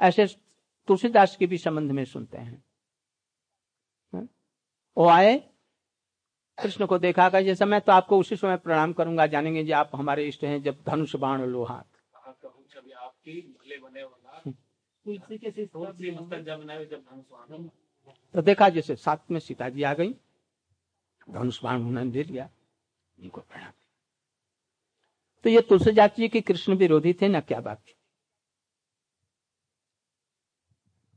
ऐसे 0.00 0.26
तुलसीदास 0.88 1.36
के 1.36 1.46
भी 1.46 1.58
संबंध 1.58 1.90
में 1.90 2.04
सुनते 2.04 2.38
हैं। 2.38 2.62
वो 4.96 5.06
आए 5.08 5.36
कृष्ण 6.58 6.86
को 6.86 6.98
देखा 6.98 7.28
कर 7.28 7.42
जैसा 7.42 7.66
मैं 7.66 7.80
तो 7.80 7.92
आपको 7.92 8.18
उसी 8.18 8.36
समय 8.36 8.56
प्रणाम 8.56 8.92
करूँगा 8.92 9.26
जानेंगे 9.26 9.64
जी 9.64 9.72
आप 9.72 9.90
हमारे 9.94 10.26
इष्ट 10.28 10.44
हैं 10.44 10.62
जब 10.62 10.82
धनुष 10.86 11.14
बाण 11.16 11.42
लो 11.42 11.64
हाथ। 11.64 11.84
तो 18.34 18.42
देखा 18.42 18.68
जैसे 18.68 18.96
साथ 18.96 19.30
में 19.30 19.40
सीता 19.40 19.68
जी 19.68 19.82
आ 19.82 19.92
गई 19.94 20.14
धनुष 21.30 21.62
बाण 21.62 21.76
उन्होंने 21.76 22.10
दे 22.10 22.22
दिया 22.24 22.48
इनको 23.18 23.40
प्रणाम 23.40 23.72
तो 25.46 25.50
ये 25.50 25.60
तुलसी 25.60 25.92
जाति 25.92 26.28
की 26.28 26.40
कृष्ण 26.40 26.74
विरोधी 26.74 27.12
थे, 27.12 27.28
ना 27.28 27.40
क्या 27.40 27.60
बात? 27.60 27.82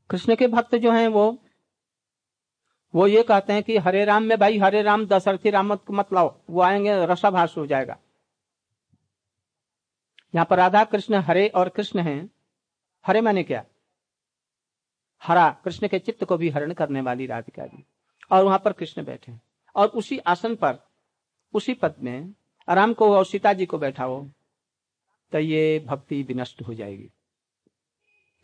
कृष्ण 0.09 0.35
के 0.35 0.47
भक्त 0.47 0.75
जो 0.75 0.91
हैं 0.91 1.07
वो 1.07 1.37
वो 2.95 3.07
ये 3.07 3.23
कहते 3.23 3.53
हैं 3.53 3.63
कि 3.63 3.77
हरे 3.77 4.05
राम 4.05 4.23
में 4.23 4.39
भाई, 4.39 4.57
हरे 4.57 4.81
राम 4.81 5.05
दशरथी 5.05 5.49
राम 5.49 5.73
मत 5.91 6.13
लाओ, 6.13 6.41
वो 6.49 6.61
आएँगे, 6.61 7.05
रसाभास 7.05 7.55
हो 7.57 7.65
जाएगा। 7.65 7.97
यहाँ 10.35 10.45
पर 10.45 10.57
राधा 10.57 10.83
कृष्ण 10.83 11.15
हरे 11.15 11.47
और 11.47 11.69
कृष्ण 11.69 11.99
हैं। 11.99 12.29
हरे 13.07 13.21
माने 13.21 13.43
क्या? 13.43 13.65
हरा, 15.23 15.61
कृष्ण 15.65 15.87
के 15.87 15.99
चित्त 15.99 16.23
को 16.23 16.37
भी 16.37 16.49
हरण 16.49 16.73
करने 16.73 17.01
वाली 17.01 17.25
राधिका 17.25 17.65
जी। 17.65 17.85
और 18.31 18.43
वहाँ 18.43 18.59
पर 18.59 18.73
कृष्ण 18.73 19.05
बैठे 19.05 19.33
और 19.75 19.87
उसी 19.87 20.17
आसन 20.17 20.55
पर, 20.55 20.79
उसी 21.53 21.73
पद 21.73 21.95
में 21.99 22.33
राम 22.69 22.93
को 22.93 23.13
और 23.15 23.25
सीता 23.25 23.53
जी 23.53 23.65
को 23.65 23.77
बैठाओ 23.77 24.23
तो 25.31 25.39
ये 25.39 25.79
भक्ति 25.79 26.21
विनष्ट 26.23 26.61
हो 26.61 26.73
जाएगी। 26.73 27.09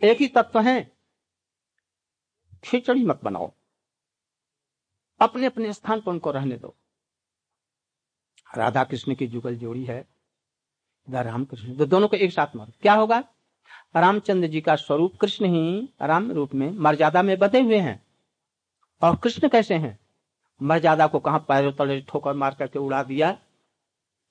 एक 0.02 0.18
ही 0.18 0.28
तत्व 0.28 0.60
है, 0.60 0.92
खिचड़ी 2.64 3.04
मत 3.06 3.20
बनाओ। 3.24 3.52
अपने 5.22 5.46
अपने 5.46 5.74
स्थान 5.74 6.02
पर 6.02 6.12
उनको 6.12 6.32
रहने 6.32 6.58
दो। 6.58 6.76
राधा 8.58 8.84
कृष्ण 8.84 9.16
की 9.16 9.28
जुगल 9.28 9.56
जोड़ी 9.58 9.84
है 9.86 10.06
राम 11.08 11.46
कृष्ण 11.46 11.76
तो 11.78 11.86
दोनों 11.86 12.08
को 12.08 12.18
एक 12.18 12.32
साथ 12.32 12.56
मारो। 12.56 12.72
क्या 12.82 12.94
होगा? 12.94 13.24
रामचंद्र 13.96 14.48
जी 14.48 14.62
का 14.62 14.76
स्वरूप 14.76 15.18
कृष्ण 15.18 15.46
ही 15.46 15.90
राम 16.02 16.32
रूप 16.32 16.54
में 16.54 16.70
मर्यादा 16.72 17.22
में 17.22 17.38
बधे 17.40 17.62
हुए 17.62 17.80
हैं। 17.80 18.02
और 19.02 19.16
कृष्ण 19.16 19.50
कैसे 19.50 19.76
हैं? 19.76 19.98
मर्यादा 20.62 21.08
को 21.08 21.20
कहा 21.20 21.38
पैरों 21.38 21.72
तले 21.72 22.00
ठोकर 22.02 22.34
मार 22.34 22.56
करके 22.56 22.80
उड़ा 22.80 23.04
दिया 23.04 23.38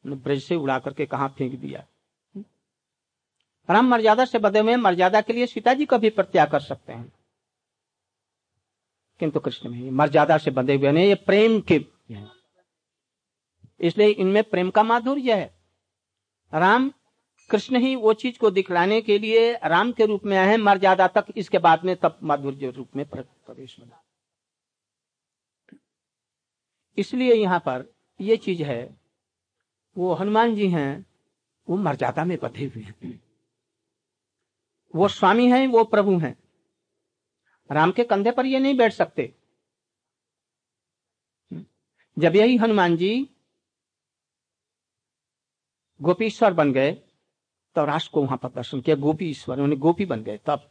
ब्रज 0.04 0.42
से 0.42 0.54
उड़ा 0.56 0.78
करके 0.78 1.06
कहा 1.06 1.28
फेंक 1.28 1.58
दिया। 1.60 1.84
राम 3.68 3.86
मर्यादा 3.88 4.24
से 4.24 4.38
बधे 4.38 4.60
हुए 4.60 4.76
मर्यादा 4.76 5.20
के 5.20 5.32
लिए 5.32 5.46
सीता 5.46 5.74
जी 5.74 5.86
को 5.86 5.98
भी 5.98 6.10
प्रत्याग 6.10 6.50
कर 6.50 6.60
सकते 6.60 6.92
हैं। 6.92 7.12
किंतु 9.20 9.40
कृष्ण 9.40 9.70
में 9.70 9.90
मर्यादा 9.90 10.38
से 10.38 10.50
बंधे 10.50 10.74
हुए 10.76 11.06
ये 11.06 11.14
प्रेम 11.26 11.60
के 11.62 11.84
इसलिए 13.80 14.08
इनमें 14.08 14.42
प्रेम 14.44 14.70
का 14.70 14.82
माधुर्य 14.82 15.34
है। 15.34 15.54
राम, 16.52 16.90
कृष्ण 17.50 17.76
ही 17.76 17.94
वो 17.96 18.12
चीज़ 18.14 18.38
को 18.38 18.50
दिखलाने 18.50 19.00
के 19.00 19.18
लिए 19.18 19.52
राम 19.64 19.92
के 19.92 20.06
रूप 20.06 20.24
में 20.24 20.36
आए 20.38 20.56
मर्यादा 20.56 21.06
तक 21.08 21.24
इसके 21.36 21.58
बाद 21.58 21.84
में 21.84 21.94
तब 21.96 22.18
माधुर्य 22.22 22.70
रूप 22.70 22.96
में 22.96 23.04
प्रवेश 23.06 23.76
बना 23.80 24.00
इसलिए 26.98 27.34
यहाँ 27.34 27.58
पर 27.58 27.84
ये 28.20 28.36
चीज़ 28.36 28.62
है 28.62 29.03
वो 29.96 30.14
हनुमान 30.14 30.54
जी 30.54 30.68
हैं, 30.70 31.06
वो 31.68 31.76
मर्यादा 31.76 32.24
में 32.24 32.36
बधे 32.42 32.64
हुए 32.66 32.82
हैं। 32.82 33.20
वो 34.94 35.08
स्वामी 35.08 35.50
हैं, 35.50 35.66
वो 35.66 35.84
प्रभु 35.84 36.18
हैं। 36.18 36.36
राम 37.70 37.92
के 37.92 38.04
कंधे 38.04 38.30
पर 38.30 38.46
ये 38.46 38.58
नहीं 38.58 38.76
बैठ 38.76 38.92
सकते। 38.92 39.32
जब 42.16 42.36
यही 42.36 42.56
हनुमान 42.56 42.96
जी 42.96 43.12
गोपीश्वर 46.00 46.52
बन 46.52 46.72
गए 46.72 46.92
तो 47.76 47.84
राष्ट्र 47.84 48.10
को 48.14 48.22
वहाँ 48.22 48.36
पर 48.38 48.48
दर्शन 48.48 48.80
किया 48.80 48.96
गोपी 48.96 49.28
ईश्वर 49.30 49.60
उन्हें 49.60 49.78
गोपी 49.80 50.04
बन 50.06 50.22
गए, 50.22 50.38
तब 50.38 50.70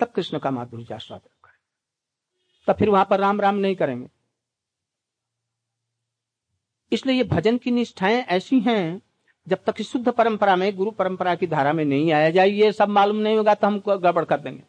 तब 0.00 0.10
कृष्ण 0.10 0.38
का 0.38 0.50
माधुर्य 0.50 0.94
आस्वादन 0.94 1.30
तब 2.68 2.76
फिर 2.78 2.88
वहाँ 2.88 3.04
पर 3.04 3.20
राम 3.20 3.40
राम 3.40 3.54
नहीं 3.54 3.76
करेंगे। 3.76 4.08
इसलिए 6.92 7.16
ये 7.16 7.24
भजन 7.24 7.58
की 7.58 7.70
निष्ठाएँ 7.70 8.16
ऐसी 8.16 8.60
हैं, 8.60 9.00
जब 9.46 9.64
तक 9.66 9.80
शुद्ध 9.82 10.08
परंपरा 10.08 10.54
में, 10.56 10.74
गुरु 10.76 10.90
परंपरा 10.90 11.34
की 11.34 11.46
धारा 11.46 11.72
में 11.72 11.84
नहीं 11.84 12.12
आया 12.12 12.30
जाए, 12.30 12.48
ये 12.48 12.72
सब 12.72 12.88
मालूम 12.88 13.16
नहीं 13.16 13.36
होगा 13.36 13.54
तो 13.54 13.66
हम 13.66 13.82
गड़बड़ 13.88 14.24
कर 14.24 14.40
देंगे। 14.40 14.62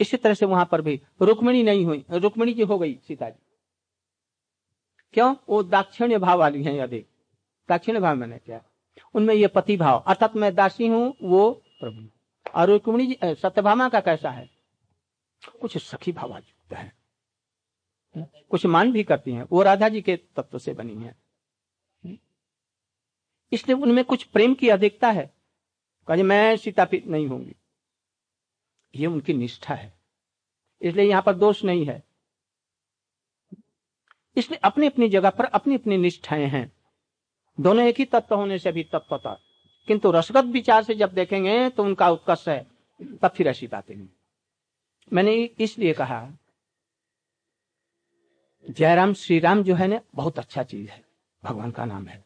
इसी 0.00 0.16
तरह 0.16 0.34
से 0.34 0.46
वहाँ 0.46 0.64
पर 0.70 0.80
भी 0.82 1.00
रुक्मिणी 1.22 1.62
नहीं 1.62 1.84
हुई, 1.84 2.04
रुक्मिणी 2.12 2.52
जी 2.54 2.62
हो 2.62 2.78
गई 2.78 2.94
सीता 3.08 3.28
जी 3.30 3.38
क्यों? 5.14 5.34
वो 5.48 5.62
दाक्षिण्य 5.62 6.18
भाव 6.18 6.38
वाली 6.38 6.62
हैं 6.62 6.80
अधिक 6.82 7.06
दाक्षिण्य 7.68 8.00
भाव 8.00 8.16
मैंने 8.16 8.38
क्या। 8.38 8.60
उनमें 9.14 9.34
ये 9.34 9.46
पति 9.46 9.76
भाव, 9.76 9.98
अर्थात 9.98 10.36
मैं 10.36 10.54
दासी 10.54 10.86
हूँ, 10.86 11.14
वो 11.22 11.50
प्रभु 11.80 12.08
और 12.54 12.68
रुक्मिणी 12.68 13.16
सत्यभामा 13.22 13.88
का 13.88 14.00
कैसा 14.00 14.30
है? 14.30 14.48
कुछ 15.60 15.76
सखी 15.78 16.12
भाव 16.12 16.36
युक्त 16.36 16.72
है। 16.72 16.92
कुछ 18.18 18.66
मान 18.66 18.92
भी 18.92 19.04
करती 19.04 19.32
हैं। 19.32 19.46
वो 19.52 19.62
राधा 19.62 19.88
जी 19.88 20.02
के 20.02 20.16
तत्व 20.16 20.58
से 20.58 20.74
बनी 20.74 20.94
है। 20.94 21.16
इसलिए 23.52 23.76
उनमें 23.76 24.04
कुछ 24.04 24.24
प्रेम 24.24 24.54
की 24.54 24.68
अधिकता 24.68 25.10
है। 25.10 25.34
कहे, 26.08 26.22
मैं 26.22 26.56
सीता 26.56 26.86
नहीं 27.06 27.26
होंगी। 27.26 27.56
ये 28.94 29.06
उनकी 29.06 29.34
निष्ठा 29.34 29.74
है। 29.74 29.98
इसलिए 30.82 31.04
यहाँ 31.04 31.22
पर 31.22 31.34
दोष 31.34 31.64
नहीं 31.64 31.86
है। 31.86 32.02
इसलिए 34.36 34.58
अपनी 34.64 34.86
अपनी 34.86 35.08
जगह 35.08 35.30
पर 35.30 35.44
अपनी 35.44 35.74
अपनी 35.74 35.96
निष्ठाएँ 35.96 36.46
हैं। 36.46 36.72
दोनों 37.60 37.84
एक 37.84 37.96
ही 37.98 38.04
तत्व 38.04 38.34
होने 38.34 38.58
से 38.58 38.72
भी 38.72 38.84
तत्वता। 38.84 39.40
किंतु 39.86 40.10
रसगत 40.10 40.44
विचार 40.44 40.82
से 40.82 40.94
जब 40.94 41.12
देखेंगे 41.14 41.70
तो 41.70 41.84
उनका 41.84 42.10
उत्कर्ष 42.10 42.48
है। 42.48 42.66
तब 43.22 43.28
फिर 43.28 43.48
ऐसी 43.48 43.66
बातें 43.66 44.08
मैंने 45.12 45.44
इसलिए 45.44 45.92
कहा 45.92 46.32
जयराम 48.70 49.14
श्री 49.14 49.38
राम 49.38 49.62
जो 49.62 49.74
है 49.74 49.86
ना 49.86 50.00
बहुत 50.14 50.38
अच्छा 50.38 50.62
चीज़ 50.62 50.90
है। 50.90 51.04
भगवान 51.44 51.70
का 51.70 51.84
नाम 51.84 52.06
है। 52.06 52.24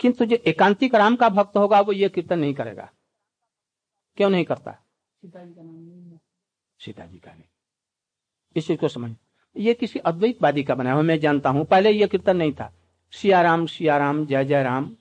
किंतु 0.00 0.24
जो 0.24 0.36
एकांतिक 0.36 0.94
राम 0.94 1.16
का 1.16 1.28
भक्त 1.28 1.56
होगा 1.56 1.80
वो 1.80 1.92
ये 1.92 2.08
कीर्तन 2.08 2.38
नहीं 2.38 2.54
करेगा। 2.54 2.90
क्यों 4.16 4.30
नहीं 4.30 4.44
करता? 4.44 4.72
सीता 6.80 7.06
जी 7.06 7.18
का 7.18 7.32
नहीं। 7.32 7.42
इस 8.56 8.66
चीज़ 8.66 8.78
को 8.78 8.88
समझ। 8.88 9.16
ये 9.56 9.74
किसी 9.74 9.98
अद्वैतवादी 9.98 10.64
का 10.64 10.74
बनाया 10.74 10.94
हुआ 10.94 11.02
मैं 11.02 11.20
जानता 11.20 11.50
हूँ। 11.50 11.64
पहले 11.64 11.90
ये 11.90 12.06
कीर्तन 12.06 12.36
नहीं 12.36 12.52
था। 12.52 12.72
सियाराम 13.12 13.66
सियाराम 13.66 14.26
जय 14.26 14.44
जय 14.44 14.62
राम 14.62 14.96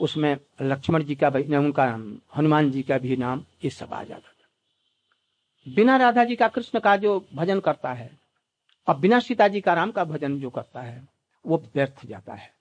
उसमें 0.00 0.36
लक्ष्मण 0.62 1.04
जी 1.04 1.14
का 1.14 1.30
भी 1.30 1.56
उनका 1.56 1.84
हनुमान 2.36 2.70
जी 2.70 2.82
का 2.82 2.98
भी 2.98 3.16
नाम 3.16 3.44
ये 3.64 3.70
सब 3.70 3.94
आ 3.94 4.04
जाता 4.04 4.28
था। 4.28 5.72
बिना 5.74 5.96
राधा 5.96 6.24
जी 6.24 6.36
का 6.36 6.48
कृष्ण 6.48 6.80
का 6.80 6.96
जो 6.96 7.26
भजन 7.34 7.60
करता 7.60 7.92
है 7.92 8.27
और 8.88 8.96
बिना 8.96 9.18
सीता 9.20 9.48
जी 9.48 9.60
का 9.60 9.74
राम 9.74 9.90
का 9.90 10.04
भजन 10.04 10.40
जो 10.40 10.50
करता 10.50 10.82
है, 10.82 11.08
वो 11.46 11.56
व्यर्थ 11.74 12.06
जाता 12.06 12.34
है। 12.34 12.54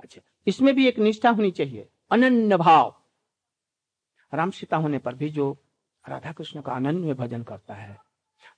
अच्छा 0.00 0.20
इसमें 0.46 0.74
भी 0.74 0.88
एक 0.88 0.98
निष्ठा 0.98 1.30
होनी 1.30 1.50
चाहिए, 1.50 1.88
अनन्य 2.10 2.56
भाव। 2.56 2.94
राम 4.34 4.50
सीता 4.50 4.76
होने 4.76 4.98
पर 4.98 5.14
भी 5.14 5.28
जो 5.28 5.56
राधा 6.08 6.32
कृष्ण 6.32 6.60
का 6.60 6.72
अनन्य 6.72 7.14
भजन 7.14 7.42
करता 7.42 7.74
है, 7.74 7.98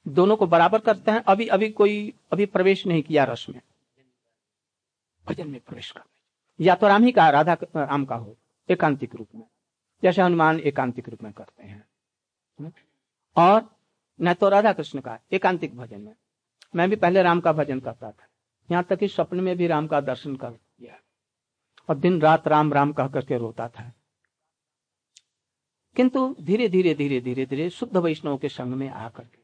दोनों 0.08 0.36
को 0.36 0.46
बराबर 0.46 0.78
करते 0.78 1.10
हैं, 1.10 1.22
अभी 1.28 1.46
अभी 1.46 1.70
कोई, 1.70 2.14
अभी 2.32 2.46
प्रवेश 2.46 2.86
नहीं 2.86 3.02
किया 3.02 3.24
रस 3.24 3.46
में। 3.50 3.60
भजन 5.24 5.48
में 5.48 5.60
प्रवेश 5.60 5.90
करने 5.90 6.64
या 6.64 6.74
तो 6.74 6.88
राम 6.88 7.04
ही 7.04 7.12
का, 7.12 7.28
राधा 7.30 7.56
राम 7.76 8.04
का 8.04 8.14
हो, 8.14 8.36
एकांतिक 8.68 9.14
रूप 9.14 9.28
में। 9.34 9.44
जैसे 10.02 10.22
हनुमान 10.22 10.60
एकांतिक 10.60 11.08
रूप 11.08 11.22
में 11.22 11.32
करते 11.32 11.62
हैं। 11.62 12.72
और 13.36 13.81
न 14.22 14.32
तो 14.34 14.48
राधा 14.48 14.72
कृष्ण 14.72 15.00
का, 15.00 15.18
एकांतिक 15.32 15.76
भजन 15.76 16.00
में। 16.00 16.14
मैं 16.76 16.88
भी 16.90 16.96
पहले 16.96 17.22
राम 17.22 17.40
का 17.40 17.52
भजन 17.52 17.80
करता 17.80 18.10
था। 18.10 18.26
यहाँ 18.70 18.82
तक 18.84 18.98
कि 18.98 19.08
स्वप्न 19.08 19.40
में 19.40 19.56
भी 19.56 19.66
राम 19.66 19.86
का 19.86 20.00
दर्शन 20.00 20.36
कर 20.36 20.50
दिया 20.50 20.98
और 21.88 21.96
दिन 21.96 22.20
रात 22.20 22.48
राम 22.48 22.72
राम 22.72 22.92
कह 22.92 23.08
करके 23.08 23.38
रोता 23.38 23.68
था। 23.68 23.92
किंतु 25.96 26.34
धीरे 26.40 26.68
धीरे 26.68 26.94
धीरे 26.94 27.20
धीरे 27.20 27.46
धीरे 27.46 27.68
शुद्ध 27.70 27.96
वैष्णव 27.96 28.36
के 28.36 28.48
संग 28.48 28.74
में 28.74 28.88
आकर 28.88 29.22
के। 29.22 29.40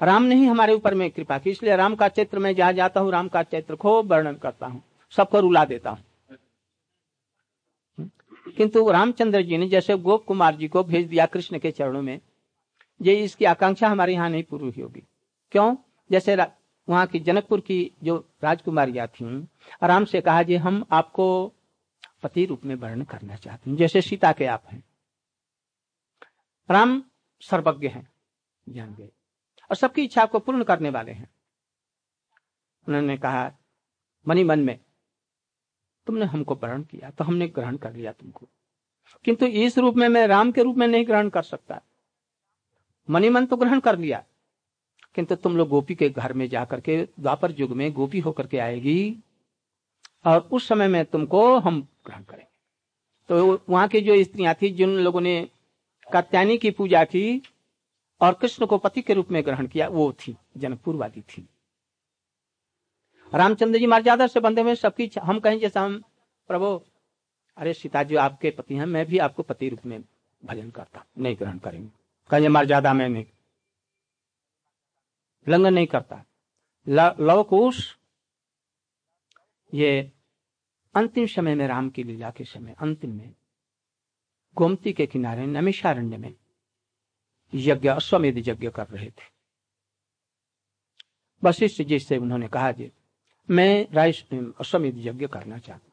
राम 0.00 0.22
ने 0.22 0.34
ही 0.34 0.46
हमारे 0.46 0.74
ऊपर 0.74 0.94
में 0.94 1.10
कृपा 1.10 1.38
की, 1.38 1.50
इसलिए 1.50 1.76
राम 1.76 1.94
का 1.94 2.08
चैत्र 2.08 2.38
में 2.38 2.54
जहाँ 2.54 2.72
जाता 2.72 3.00
हूँ, 3.00 3.10
राम 3.12 3.28
का 3.28 3.42
चैत्र 3.42 3.76
खूब 3.76 4.10
वर्णन 4.12 4.34
करता 4.34 4.66
हूँ। 4.66 4.82
सबको 5.12 5.40
रुला 5.40 5.64
देता 5.64 5.90
हूँ। 5.90 6.04
किंतु 8.56 8.90
रामचंद्र 8.90 9.42
जी 9.42 9.58
ने 9.58 9.68
जैसे 9.68 9.96
गोप 9.98 10.24
कुमार 10.24 10.56
जी 10.56 10.68
को 10.68 10.82
भेज 10.84 11.06
दिया 11.08 11.26
कृष्ण 11.26 11.58
के 11.58 11.70
चरणों 11.70 12.02
में 12.02 12.20
ये 13.00 13.14
इसकी 13.24 13.44
आकांक्षा 13.44 13.88
हमारे 13.88 14.12
यहाँ 14.12 14.28
नहीं 14.30 14.42
पूरी 14.42 14.80
होगी। 14.80 15.02
क्यों? 15.52 15.76
जैसे 16.10 16.36
वहाँ 16.88 17.06
की 17.06 17.18
जनकपुर 17.20 17.60
की 17.60 17.90
जो 18.02 18.16
राजकुमारियाँ 18.42 19.06
थी 19.08 19.24
राम 19.82 20.04
से 20.04 20.20
कहा 20.20 20.42
जी, 20.42 20.56
हम 20.56 20.84
आपको 20.92 21.26
पति 22.22 22.44
रूप 22.44 22.64
में 22.64 22.74
वर्ण 22.74 23.04
करना 23.04 23.36
चाहते 23.36 23.70
हैं, 23.70 23.76
जैसे 23.76 24.00
सीता 24.02 24.32
के 24.32 24.46
आप 24.46 24.64
हैं। 24.66 24.82
राम 26.68 27.02
सर्वज्ञ 27.42 27.88
हैं 27.88 28.08
जान 28.66 28.94
गए, 28.94 29.08
और 29.70 29.76
सबकी 29.76 30.04
इच्छा 30.04 30.24
को 30.26 30.38
पूर्ण 30.38 30.64
करने 30.64 30.90
वाले 30.90 31.12
हैं। 31.12 31.28
उन्होंने 32.86 33.16
कहा, 33.16 33.50
मनी 34.26 34.44
मन 34.44 34.60
में, 34.60 34.78
तुमने 36.06 36.24
हमको 36.24 36.54
वर्ण 36.54 36.82
किया 36.82 37.10
तो 37.10 37.24
हमने 37.24 37.48
ग्रहण 37.48 37.76
कर 37.76 37.92
लिया 37.92 38.12
तुमको। 38.12 38.48
किंतु 39.24 39.46
इस 39.46 39.78
रूप 39.78 39.96
में 39.96 40.08
मैं 40.08 40.26
राम 40.26 40.52
के 40.52 40.62
रूप 40.62 40.76
में 40.76 40.86
नहीं 40.86 41.06
ग्रहण 41.06 41.28
कर 41.28 41.42
सकता। 41.42 41.80
मनी 43.08 43.28
मन 43.28 43.46
तो 43.46 43.56
ग्रहण 43.56 43.80
कर 43.80 43.98
लिया। 43.98 44.24
किंतु 45.14 45.34
तुम 45.34 45.56
लोग 45.56 45.68
गोपी 45.68 45.94
के 45.94 46.08
घर 46.08 46.32
में 46.32 46.48
जाकर 46.48 46.80
के 46.80 47.08
द्वापर 47.20 47.54
युग 47.58 47.70
में 47.70 47.92
गोपी 47.92 48.20
होकर 48.20 48.46
के 48.46 48.58
आएगी 48.58 49.16
और 50.26 50.48
उस 50.52 50.68
समय 50.68 50.88
में 50.88 51.04
तुमको 51.04 51.58
हम 51.58 51.88
ग्रहण 52.06 52.22
करेंगे। 52.22 52.46
तो 53.28 53.60
वहाँ 53.68 53.88
की 53.88 54.00
जो 54.00 54.24
स्त्रियाँ 54.24 54.54
थी, 54.62 54.70
जिन 54.70 54.90
लोगों 54.90 55.20
ने 55.20 55.48
कत्यानी 56.12 56.58
की 56.58 56.70
पूजा 56.70 57.04
की 57.04 57.42
और 58.20 58.32
कृष्ण 58.32 58.66
को 58.66 58.78
पति 58.78 59.02
के 59.02 59.14
रूप 59.14 59.30
में 59.30 59.44
ग्रहण 59.44 59.66
किया, 59.66 59.88
वो 59.88 60.12
थी 60.12 60.36
जनकपुर 60.56 60.96
वाली 60.96 61.20
थी। 61.20 61.48
रामचंद्र 63.34 63.78
जी 63.78 63.86
मर्यादा 63.86 64.26
से 64.26 64.40
बंधे 64.40 64.62
हुए 64.62 64.74
सबकी 64.74 65.10
हम 65.22 65.40
कहें 65.40 65.58
जैसा 65.58 65.80
हम, 65.80 66.02
प्रभु, 66.48 66.80
अरे 67.56 67.72
सीता 67.72 68.02
जी 68.02 68.16
आपके 68.16 68.50
पति 68.50 68.74
हैं, 68.74 68.86
मैं 68.86 69.06
भी 69.06 69.18
आपको 69.18 69.42
पति 69.42 69.68
रूप 69.68 69.86
में 69.86 70.04
भजन 70.44 70.70
करता 70.70 71.04
नहीं 71.18 71.36
ग्रहण 71.36 71.58
करेंगे। 71.58 71.99
कहें 72.30 72.48
मर्यादा 72.48 72.92
में 72.92 73.08
नहीं। 73.08 73.26
लंघन 75.48 75.74
नहीं 75.74 75.86
करता। 75.86 76.24
लवकुश 77.20 77.98
ये 79.74 80.12
अंतिम 80.94 81.26
समय 81.26 81.54
में 81.54 81.66
राम 81.68 81.90
की 81.90 82.02
लीला 82.02 82.30
के 82.30 82.44
समय, 82.44 82.76
अंतिम 82.80 83.10
में, 83.10 83.34
गोमती 84.54 84.92
के 84.92 85.06
किनारे 85.06 85.46
नमिषारण्य 85.46 86.16
में, 86.16 86.34
यज्ञ, 87.54 87.88
अश्वमेध 87.88 88.48
यज्ञ 88.48 88.70
कर 88.70 88.86
रहे 88.86 89.10
थे। 89.10 89.40
वशिष्ठ 91.44 91.82
जी 91.82 91.98
से 91.98 92.16
उन्होंने 92.16 92.48
कहा 92.48 92.72
जी 92.72 92.92
मैं 93.50 93.88
राय, 93.92 94.12
अश्वमेध 94.60 94.94
यज्ञ 94.96 95.26
करना 95.26 95.58
चाहता 95.58 95.86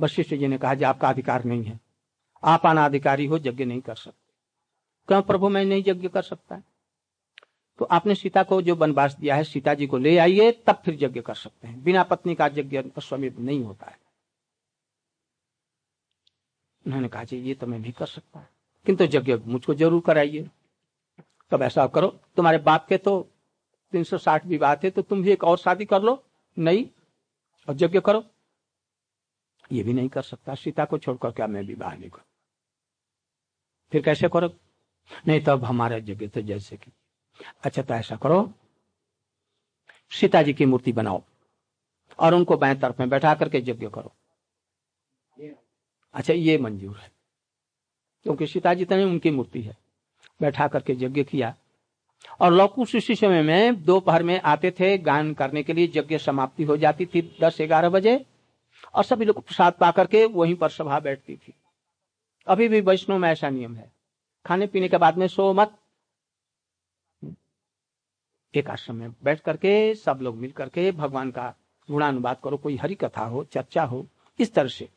वशिष्ठ 0.00 0.34
जी 0.34 0.46
ने 0.46 0.58
कहा 0.58 0.74
जी 0.74 0.84
आपका 0.84 1.08
अधिकार 1.08 1.44
नहीं 1.44 1.64
है। 1.64 1.83
आप 2.44 2.66
अनाधिकारी 2.66 3.26
हो, 3.26 3.36
यज्ञ 3.36 3.64
नहीं 3.64 3.80
कर 3.80 3.94
सकते। 3.94 4.32
क्यों 5.08 5.22
प्रभु, 5.22 5.48
मैं 5.48 5.64
नहीं 5.64 5.84
यज्ञ 5.86 6.08
कर 6.08 6.22
सकता? 6.22 6.54
है 6.54 6.64
तो 7.78 7.84
आपने 7.84 8.14
सीता 8.14 8.42
को 8.42 8.62
जो 8.62 8.74
वनवास 8.74 9.14
दिया 9.14 9.36
है, 9.36 9.44
सीता 9.44 9.74
जी 9.74 9.86
को 9.86 9.98
ले 9.98 10.18
आइए, 10.18 10.52
तब 10.52 10.82
फिर 10.84 11.04
यज्ञ 11.04 11.20
कर 11.20 11.34
सकते 11.34 11.68
हैं। 11.68 11.84
बिना 11.84 12.02
पत्नी 12.02 12.34
का 12.34 12.46
यज्ञ 12.46 12.82
अश्वमेध 12.96 13.38
नहीं 13.38 13.64
होता 13.64 13.86
है। 13.86 13.98
उन्होंने 16.86 17.08
कहा, 17.08 17.24
जी, 17.24 17.36
ये 17.36 17.54
तो 17.54 17.66
मैं 17.66 17.82
भी 17.82 17.92
कर 17.92 18.06
सकता 18.06 18.40
है। 18.40 18.48
किंतु 18.86 19.04
यज्ञ 19.04 19.36
मुझको 19.36 19.74
ज़रूर 19.74 20.02
कराइए। 20.06 20.50
तब 21.50 21.62
ऐसा 21.62 21.86
करो, 21.86 22.08
तुम्हारे 22.36 22.58
बाप 22.58 22.86
के 22.86 22.96
तो 22.96 23.30
360 23.92 24.46
विवाह 24.46 24.76
थे 24.76 24.90
तो 24.90 25.02
तुम 25.02 25.22
भी 25.22 25.30
एक 25.30 25.44
और 25.44 25.58
शादी 25.58 25.84
कर 25.84 26.02
लो। 26.02 26.24
नहीं, 26.58 26.86
और 27.68 27.76
यज्ञ 27.80 28.00
करो। 28.00 28.24
ये 29.72 29.82
भी 29.82 29.92
नहीं 29.92 30.08
कर 30.08 30.22
सकता। 30.22 30.54
सीता 30.54 30.84
को 30.84 30.98
छोड़कर 30.98 31.30
क्या 31.30 31.46
मैं 31.46 31.62
विवाह 31.62 31.94
नहीं 31.94 32.10
करूँ? 32.10 32.24
फिर 33.94 34.02
कैसे 34.02 34.28
करो? 34.28 34.48
नहीं, 35.28 35.40
तब 35.40 35.60
तो 35.60 35.66
हमारा 35.66 35.96
यज्ञ 35.96 36.26
तो 36.28 36.40
जैसे 36.42 36.76
कि। 36.76 36.90
अच्छा 37.64 37.82
तो 37.82 37.94
ऐसा 37.94 38.16
करो। 38.16 38.38
सीता 40.12 40.42
जी 40.42 40.52
की 40.52 40.64
मूर्ति 40.66 40.92
बनाओ 40.92 41.22
और 42.18 42.34
उनको 42.34 42.56
बाएँ 42.56 42.74
तरफ़ 42.74 43.00
में 43.00 43.08
बैठा 43.08 43.34
करके 43.34 43.58
यज्ञ 43.60 43.88
करो। 43.88 44.12
अच्छा 46.14 46.32
ये 46.34 46.58
मंजूर 46.58 46.96
है, 46.96 47.10
क्योंकि 48.26 48.46
सीता 48.46 48.74
जी 48.74 48.84
तो 48.84 48.96
उनकी 49.04 49.30
मूर्ति 49.30 49.62
है। 49.62 49.76
बैठा 50.40 50.68
करके 50.68 50.92
यज्ञ 50.94 51.24
किया 51.24 51.54
और 52.40 52.52
लौकुश 52.52 52.94
उसी 52.96 53.14
समय 53.14 53.42
में 53.42 53.82
दोपहर 53.84 54.22
में 54.22 54.40
आते 54.40 54.70
थे, 54.70 54.96
गान 54.98 55.34
करने 55.34 55.62
के 55.62 55.72
लिए 55.72 55.92
यज्ञ 55.96 56.18
समाप्ति 56.18 56.64
हो 56.64 56.76
जाती 56.76 57.06
थी 57.06 57.22
दस 57.40 57.60
ग्यारह 57.60 57.88
बजे 57.90 58.24
और 58.94 59.04
सभी 59.04 59.24
लोग 59.24 59.42
प्रसाद 59.42 59.72
पा 59.72 59.90
करके 59.90 60.24
वहीं 60.26 60.54
पर 60.54 60.68
सभा 60.70 61.00
बैठती 61.00 61.36
थी। 61.36 61.54
अभी 62.46 62.68
भी 62.68 62.80
वैष्णव 62.80 63.18
में 63.18 63.28
ऐसा 63.28 63.50
नियम 63.50 63.76
है। 63.76 63.92
खाने 64.46 64.66
पीने 64.66 64.88
के 64.88 64.98
बाद 64.98 65.18
में 65.18 65.26
सो 65.28 65.52
मत। 65.52 65.78
एक 68.54 68.70
आश्रम 68.70 68.96
में 68.96 69.12
बैठ 69.24 69.40
करके, 69.40 69.94
सब 69.94 70.18
लोग 70.22 70.36
मिल 70.36 70.50
करके 70.50 70.92
भगवान 70.92 71.30
का 71.30 71.54
गुणानुवाद 71.90 72.40
करो, 72.44 72.56
कोई 72.56 72.76
हरि 72.76 72.94
कथा 72.94 73.24
हो, 73.24 73.44
चर्चा 73.44 73.84
हो, 73.84 74.06
इस 74.38 74.54
तरह 74.54 74.68
से। 74.68 74.88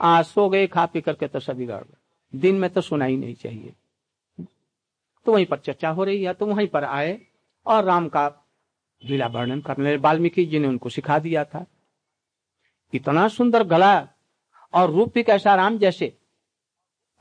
आ, 0.00 0.22
सो 0.22 0.48
गए, 0.48 0.66
खा 0.66 0.86
पी 0.86 1.00
करके 1.00 1.28
तो 1.28 1.40
सभी 1.40 1.66
गड़बड़ 1.66 2.38
दिन 2.38 2.58
में 2.58 2.70
तो 2.70 2.80
सुना 2.80 3.04
ही 3.04 3.16
नहीं 3.16 3.34
चाहिए। 3.34 3.74
तो 5.26 5.32
वहीं 5.32 5.46
पर 5.46 5.58
चर्चा 5.58 5.90
हो 5.90 6.04
रही 6.04 6.24
है 6.24 6.34
तो 6.34 6.46
वहीं 6.46 6.68
पर 6.68 6.84
आए 6.84 7.26
और 7.66 7.84
राम 7.84 8.08
का 8.08 8.26
लीला 9.04 9.26
वर्णन 9.26 9.60
करने 9.60 9.96
वाल्मीकि 9.96 10.44
जी 10.46 10.58
ने 10.58 10.68
उनको 10.68 10.88
सिखा 10.88 11.18
दिया 11.18 11.44
था। 11.44 11.66
इतना 12.92 13.28
सुंदर 13.28 13.62
गला 13.62 14.08
और 14.74 14.90
रूप 14.90 15.14
भी 15.14 15.22
कैसा 15.22 15.54
राम 15.54 15.78
जैसे? 15.78 16.16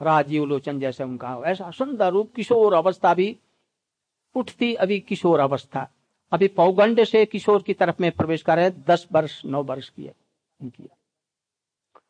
राजीव 0.02 0.46
लोचन 0.46 0.80
जैसे 0.80 1.04
उनका 1.04 1.42
ऐसा 1.46 1.72
सुंदर 1.72 2.12
रूप 2.12 2.34
किशोर 2.36 2.74
अवस्था 2.74 3.14
भी 3.14 3.38
उठती 4.36 4.74
अभी 4.74 5.00
किशोर 5.00 5.40
अवस्था। 5.40 5.88
अभी 6.32 6.48
पौगंड 6.48 7.04
से 7.04 7.26
किशोर 7.26 7.62
की 7.62 7.74
तरफ़ 7.74 7.96
में 8.02 8.12
प्रवेश 8.12 8.42
कर 8.42 8.56
रहे 8.56 8.70
दस 8.70 9.08
वर्ष, 9.12 9.46
नौ 9.46 9.64
वर्ष 9.64 9.90
की 9.90 10.06
है 10.06 10.14
उनकी। 10.62 10.90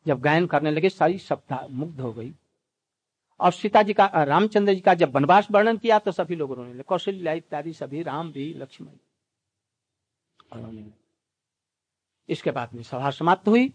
जब 0.08 0.19
गायन 0.19 0.48
करने 0.48 0.71
लगे, 0.71 0.89
सारी 0.89 1.17
सप्ताह 1.17 1.67
मुग्ध 1.67 2.02
हो 2.02 2.13
गई। 2.13 2.34
और 3.39 3.52
सीता 3.52 3.82
जी 3.84 3.93
का, 3.93 4.06
रामचंद्र 4.06 4.74
जी 4.74 4.80
का 4.80 4.93
जब 4.93 5.15
वनवास 5.15 5.48
वर्णन 5.52 5.78
किया 5.78 6.00
तो 6.00 6.12
सभी 6.12 6.36
लोग 6.36 6.54
रोने 6.54 6.74
लगे 6.74 6.84
कौशल्या 6.84 7.34
इत्यादि, 7.34 7.74
सभी 7.74 8.04
राम 8.04 8.32
भी 8.32 8.54
लक्ष्मण। 8.54 8.88
इसके 12.30 12.52
बाद 12.52 12.74
में 12.74 12.84
सभा 12.84 13.10
समाप्त 13.10 13.48
हुई। 13.48 13.74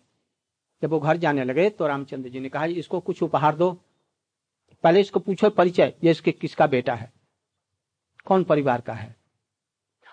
जब 0.83 0.91
वो 0.91 0.99
घर 1.01 1.17
जाने 1.17 1.45
लगे 1.45 1.69
तो 1.71 1.87
रामचंद्र 1.87 2.29
जी 2.29 2.41
ने 2.41 2.49
कहा, 2.49 2.65
इसको 2.65 3.01
कुछ 3.01 3.23
उपहार 3.23 3.57
दो। 3.57 3.73
पहले 4.85 5.01
इसको 5.01 5.21
पूछो 5.21 5.51
परिचय, 5.51 5.93
ये 6.05 6.11
इसके 6.11 6.33
किसका 6.33 6.67
बेटा 6.67 6.95
है? 6.95 7.13
कौन 8.27 8.45
परिवार 8.45 8.81
का 8.81 8.93
है? 8.93 9.15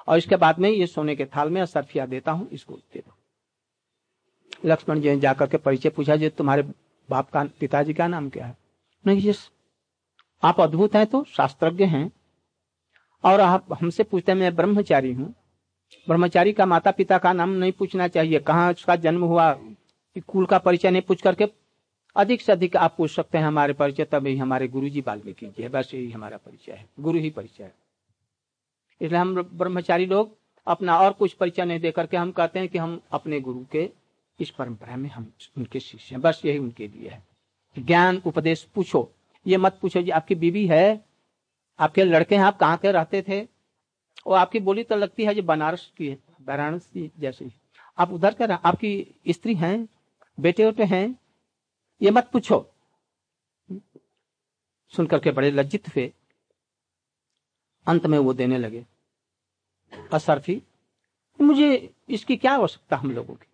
और 0.07 0.17
इसके 0.17 0.35
बाद 0.35 0.59
में 0.59 0.69
ये 0.69 0.87
सोने 0.87 1.15
के 1.15 1.25
थाल 1.25 1.49
में 1.49 1.65
सरफिया 1.65 2.05
देता 2.05 2.31
हूँ, 2.31 2.49
इसको 2.49 2.73
दे 2.73 2.99
दो। 2.99 3.17
लक्ष्मण 4.65 5.01
जी 5.01 5.09
ने 5.09 5.19
जाकर 5.19 5.47
के 5.47 5.57
परिचय 5.57 5.89
पूछा 5.89 6.15
जी 6.15 6.29
तुम्हारे 6.29 6.63
बाप 7.09 7.29
का, 7.29 7.43
पिताजी 7.59 7.93
का 7.93 8.07
नाम 8.07 8.29
क्या 8.29 8.45
है? 8.45 8.57
नहीं 9.05 9.21
ये 9.21 9.33
आप 10.43 10.59
अद्भुत 10.61 10.95
हैं 10.95 11.05
तो 11.07 11.23
शास्त्रज्ञ 11.23 11.83
हैं। 11.83 12.11
और 13.23 13.41
आप, 13.41 13.65
हमसे 13.81 14.03
पूछते 14.03 14.31
हैं, 14.31 14.39
मैं 14.39 14.55
ब्रह्मचारी 14.55 15.11
हूँ। 15.13 15.33
ब्रह्मचारी 16.07 16.53
का 16.53 16.65
माता 16.65 16.91
पिता 16.91 17.17
का 17.17 17.33
नाम 17.33 17.49
नहीं 17.49 17.71
पूछना 17.71 18.07
चाहिए। 18.07 18.39
कहाँ 18.39 18.71
उसका 18.73 18.95
जन्म 18.95 19.23
हुआ? 19.23 19.51
कुल 20.19 20.45
का 20.45 20.57
परिचय 20.57 20.91
नहीं 20.91 21.01
पूछ 21.01 21.21
करके 21.21 21.47
अधिक 22.15 22.41
से 22.41 22.51
अधिक 22.51 22.77
आप 22.77 22.95
पूछ 22.97 23.11
सकते 23.11 23.37
हैं 23.37 23.45
हमारे 23.45 23.73
परिचय, 23.73 24.05
तभी 24.05 24.37
हमारे 24.37 24.67
गुरु 24.67 24.89
जी 24.89 25.01
वाल्मीकि 25.01 25.45
जी 25.45 25.63
है। 25.63 25.69
बस 25.69 25.91
यही 25.93 26.11
हमारा 26.11 26.37
परिचय 26.37 26.71
है। 26.71 26.89
गुरु 26.99 27.19
ही 27.19 27.29
परिचय 27.29 27.63
है। 27.63 27.75
इसलिए 29.01 29.19
हम 29.19 29.41
ब्रह्मचारी 29.53 30.05
लोग 30.05 30.37
अपना 30.67 30.99
और 30.99 31.13
कुछ 31.13 31.33
परिचय 31.33 31.65
नहीं 31.65 31.79
दे 31.79 31.91
करके 31.91 32.17
हम 32.17 32.31
कहते 32.31 32.59
हैं 32.59 32.67
कि 32.67 32.77
हम 32.77 33.01
अपने 33.11 33.39
गुरु 33.39 33.65
के 33.71 33.89
इस 34.39 34.49
परंपरा 34.49 34.95
में 34.95 35.09
हम 35.09 35.33
उनके 35.57 35.79
शिष्य 35.79 36.15
हैं। 36.15 36.21
बस 36.21 36.41
यही 36.45 36.57
उनके 36.57 36.87
लिए 36.87 37.09
है। 37.09 37.23
ज्ञान, 37.79 38.21
उपदेश 38.25 38.63
पूछो। 38.63 39.11
ये 39.47 39.57
मत 39.57 39.79
पूछो 39.81 40.01
जी, 40.01 40.09
आपकी 40.09 40.35
बीवी 40.35 40.67
है, 40.67 41.05
आपके 41.79 42.03
लड़के 42.03 42.35
हैं, 42.35 42.43
आप 42.43 42.57
कहाँ 42.57 42.77
के 42.77 42.91
रहते 42.91 43.21
थे? 43.21 43.47
और 44.27 44.37
आपकी 44.37 44.59
बोली 44.59 44.83
तो 44.83 44.95
लगती 44.95 45.25
है 45.25 45.35
जो 45.35 45.43
बनारस 45.43 45.91
की 45.97 46.07
है, 46.07 46.17
वाराणसी 46.41 47.11
जैसी। 47.19 47.51
आप 47.97 48.11
उधर 48.11 48.33
कर 48.33 48.51
आपकी 48.51 49.15
स्त्री 49.29 49.53
हैं? 49.53 49.87
बेटे 50.39 50.65
उटे 50.65 50.83
हैं, 50.83 51.19
ये 52.01 52.11
मत 52.11 52.29
पूछो। 52.33 52.71
सुनकर 54.89 55.19
के 55.19 55.31
बड़े 55.31 55.51
लज्जित 55.51 55.87
हुए। 55.87 56.13
अंत 57.87 58.05
में 58.05 58.17
वो 58.17 58.33
देने 58.33 58.57
लगे। 58.57 58.85
असरफी, 60.13 60.63
मुझे 61.41 61.93
इसकी 62.09 62.37
क्या 62.37 62.53
आवश्यकता 62.53 62.97
हम 62.97 63.11
लोगों 63.11 63.35
की? 63.35 63.47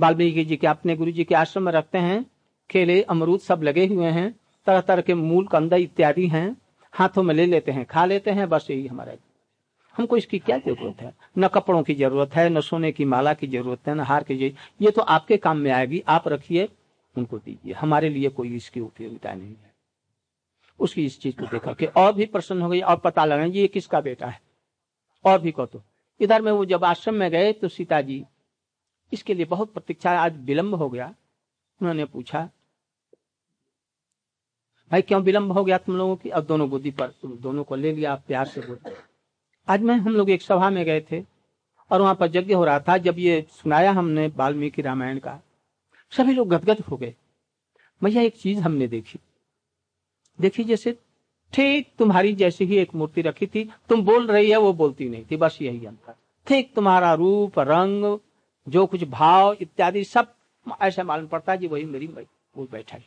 वाल्मीकि 0.00 0.44
जी 0.44 0.56
के 0.56 0.66
अपने 0.66 0.96
गुरु 0.96 1.10
जी 1.10 1.24
के 1.24 1.34
आश्रम 1.34 1.62
में 1.62 1.72
रखते 1.72 1.98
हैं 1.98 2.30
केले 2.70 3.02
अमरूद 3.02 3.40
सब 3.40 3.62
लगे 3.62 3.86
हुए 3.86 4.10
हैं 4.10 4.40
तरह 4.66 4.80
तरह 4.80 5.02
के 5.02 5.14
मूल 5.14 5.46
कंदा 5.46 5.76
इत्यादि 5.76 6.28
हैं, 6.28 6.56
हाथों 6.92 7.22
में 7.22 7.34
ले 7.34 7.46
लेते 7.46 7.72
हैं, 7.72 7.84
खा 7.84 8.04
लेते 8.04 8.30
हैं, 8.30 8.48
बस 8.48 8.66
यही 8.70 8.86
हमारा 8.86 9.12
हमको 9.96 10.16
इसकी 10.16 10.38
क्या 10.38 10.58
ज़रूरत 10.58 11.00
है? 11.00 11.12
न 11.38 11.48
कपड़ों 11.48 11.82
की 11.82 11.94
ज़रूरत 11.94 12.34
है, 12.34 12.48
न 12.48 12.60
सोने 12.60 12.92
की 12.92 13.04
माला 13.04 13.32
की 13.34 13.46
ज़रूरत 13.46 13.88
है, 13.88 13.94
न 13.94 14.00
हार 14.00 14.24
की 14.24 14.36
ज़रूरत 14.36 14.82
ये 14.82 14.90
तो 14.90 15.02
आपके 15.02 15.36
काम 15.36 15.58
में 15.58 15.70
आएगी, 15.70 16.02
आप 16.08 16.28
रखिए, 16.28 16.68
उनको 17.16 17.38
दीजिए। 17.38 17.72
हमारे 17.72 18.08
लिए 18.08 18.28
कोई 18.28 18.54
इसकी 18.56 18.80
उपयोगिता 18.80 19.32
नहीं 19.34 19.48
है। 19.48 19.70
उसकी 20.80 21.04
इस 21.06 21.20
चीज़ 21.20 21.36
को 21.36 21.46
देखा 21.46 21.72
कि 21.72 21.86
और 21.86 22.12
भी 22.12 22.26
प्रसन्न 22.26 22.62
हो 22.62 22.68
गई 22.68 22.80
और 22.80 22.96
पता 22.96 23.24
लगा 23.24 23.44
ये 23.44 23.66
किसका 23.68 24.00
बेटा 24.00 24.26
है? 24.26 24.40
और 25.24 25.40
भी 25.40 25.52
कहो 25.52 25.66
तो। 25.66 25.82
इधर 26.20 26.42
में 26.42 26.52
वो 26.52 26.64
जब 26.64 26.84
आश्रम 26.84 27.14
में 27.14 27.30
गए 27.30 27.52
तो 27.52 27.68
सीता 27.68 28.00
जी, 28.00 28.24
इसके 29.12 29.34
लिए 29.34 29.44
बहुत 29.46 29.72
प्रतीक्षा, 29.72 30.10
आज 30.12 30.36
विलंब 30.44 30.74
हो 30.74 30.88
गया। 30.90 31.06
उन्होंने 31.80 32.04
पूछा, 32.04 32.48
भाई 34.90 35.02
क्यों 35.02 35.22
विलंब 35.22 35.52
हो 35.52 35.64
गया 35.64 35.78
तुम 35.78 35.96
लोगों 35.96 36.16
की? 36.16 36.28
अब 36.28 36.44
दोनों 36.44 36.68
बुद्धि 36.70 36.90
पर, 36.90 37.12
दोनों 37.26 37.64
को 37.64 37.76
ले 37.76 37.92
लिया 37.92 38.14
प्यार 38.16 38.46
से 38.46 38.60
बोल 38.60 38.78
आज 39.70 39.82
मैं 39.82 39.94
हम 39.94 40.12
लोग 40.12 40.30
एक 40.30 40.42
सभा 40.42 40.70
में 40.70 40.84
गए 40.84 41.00
थे 41.12 41.22
और 41.90 42.00
वहाँ 42.00 42.14
पर 42.14 42.36
यज्ञ 42.36 42.54
हो 42.54 42.64
रहा 42.64 42.80
था 42.80 42.98
जब 42.98 43.18
ये 43.18 43.46
सुनाया 43.50 43.92
हमने 43.92 44.26
वाल्मीकि 44.26 44.82
रामायण 44.82 45.18
का। 45.18 45.42
सभी 46.10 46.32
लोग 46.32 46.48
गदगद 46.48 46.80
हो 46.80 46.96
गए। 46.96 47.14
भैया 48.04 48.22
एक 48.22 48.36
चीज़ 48.36 48.60
हमने 48.60 48.86
देखी। 48.86 49.18
देखी 50.40 50.64
जैसे, 50.64 50.96
ठीक 51.52 51.92
तुम्हारी 51.98 52.32
जैसी 52.32 52.64
ही 52.64 52.76
एक 52.76 52.94
मूर्ति 52.94 53.22
रखी 53.22 53.46
थी, 53.46 53.70
तुम 53.88 54.02
बोल 54.02 54.26
रही 54.26 54.50
है 54.50 54.56
वो 54.56 54.72
बोलती 54.72 55.08
नहीं 55.08 55.24
थी, 55.30 55.36
बस 55.36 55.58
यही 55.62 55.86
अंतर। 55.86 56.14
ठीक 56.46 56.74
तुम्हारा 56.74 57.14
रूप, 57.14 57.58
रंग, 57.58 58.18
जो 58.68 58.86
कुछ 58.86 59.04
भाव 59.04 59.56
इत्यादि 59.60 60.04
सब, 60.04 60.34
ऐसा 60.82 61.04
मालूम 61.04 61.26
पड़ता 61.26 61.52
है 61.52 61.58
जी 61.58 61.66
वही 61.66 61.84
मेरी 61.84 62.06
वो 62.56 62.68
बैठा 62.72 62.96
है 62.96 63.04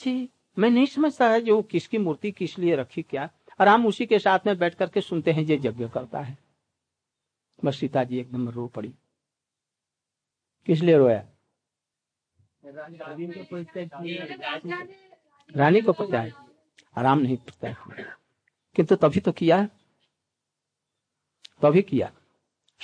जी, 0.00 0.28
मैं 0.58 0.70
नहीं 0.70 0.86
समझता 0.86 1.30
है 1.30 1.40
जो 1.40 1.62
किसकी 1.62 1.98
मूर्ति 1.98 2.30
किस 2.30 2.58
लिए 2.58 2.76
रखी 2.76 3.02
क्या। 3.02 3.30
और 3.60 3.68
हम 3.68 3.86
उसी 3.86 4.06
के 4.06 4.18
साथ 4.18 4.38
में 4.46 4.58
बैठ 4.58 4.74
करके 4.74 5.00
सुनते 5.00 5.32
हैं, 5.32 5.42
ये 5.42 5.60
यज्ञ 5.64 5.88
करता 5.88 6.20
है। 6.20 6.38
बस 7.64 7.76
सीता 7.76 8.04
जी 8.04 8.18
एकदम 8.18 8.48
रो 8.48 8.68
पड़ी। 8.68 8.94
किस 10.66 10.80
लिए 10.80 10.96
रोया? 10.96 11.28
रानी 15.56 15.80
को 15.80 15.92
पता 15.92 16.20
है। 16.20 16.32
आराम 16.96 17.18
नहीं 17.18 17.36
पता 17.36 17.68
है। 17.68 17.76
किंतु 18.76 18.96
तभी 18.96 19.20
तो 19.20 19.32
किया। 19.32 19.66
तभी 21.62 21.82
किया। 21.82 22.12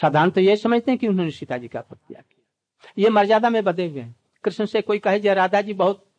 साधारण 0.01 0.31
तो 0.31 0.41
ये 0.41 0.57
समझते 0.57 0.91
हैं 0.91 0.99
कि 0.99 1.09
उन्होंने 1.09 1.31
सीता 1.31 1.57
जी 1.57 1.69
का 1.69 1.81
प्रत्याग 1.81 2.23
किया। 2.23 2.93
ये 2.99 3.11
मर्यादा 3.11 3.51
में 3.51 3.65
बदे 3.65 3.89
हुए 3.89 4.01
हैं। 4.01 4.17
कृष्ण 4.45 4.67
से 4.67 4.83
कोई 4.83 4.99
कहे, 4.99 5.21
जय 5.21 5.35
राधा 5.35 5.61
जी, 5.61 5.73
बहुत 5.73 6.11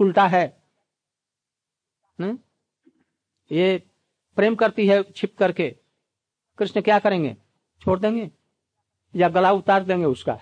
उल्टा 0.00 0.26
है। 0.26 0.62
न? 2.20 2.38
ये 3.52 3.90
प्रेम 4.36 4.54
करती 4.54 4.86
है 4.88 5.02
छिप 5.02 5.36
करके। 5.38 5.68
कृष्ण 6.58 6.80
क्या 6.80 6.98
करेंगे? 6.98 7.36
छोड़ 7.82 7.98
देंगे? 7.98 8.30
या 9.14 9.28
गला 9.28 9.52
उतार 9.52 9.84
देंगे 9.84 10.04
उसका? 10.04 10.38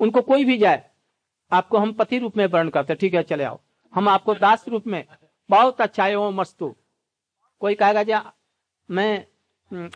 उनको 0.00 0.22
कोई 0.22 0.44
भी 0.44 0.56
जाए 0.58 0.90
आपको 1.52 1.78
हम 1.78 1.92
पति 1.92 2.18
रूप 2.18 2.36
में 2.36 2.46
वर्ण 2.46 2.70
करते 2.70 2.94
ठीक 2.94 3.14
है 3.14 3.22
चले 3.22 3.44
आओ। 3.44 3.60
हम 3.94 4.08
आपको 4.08 4.34
दास 4.34 4.68
रूप 4.68 4.86
में। 4.86 5.04
बहुत 5.50 5.80
अच्छा 5.80 6.04
है 6.04 6.30
मस्तु 6.32 6.74
कोई 7.62 7.74
कहेगा 7.74 8.02
जा 8.02 8.20
मैं 8.88 9.26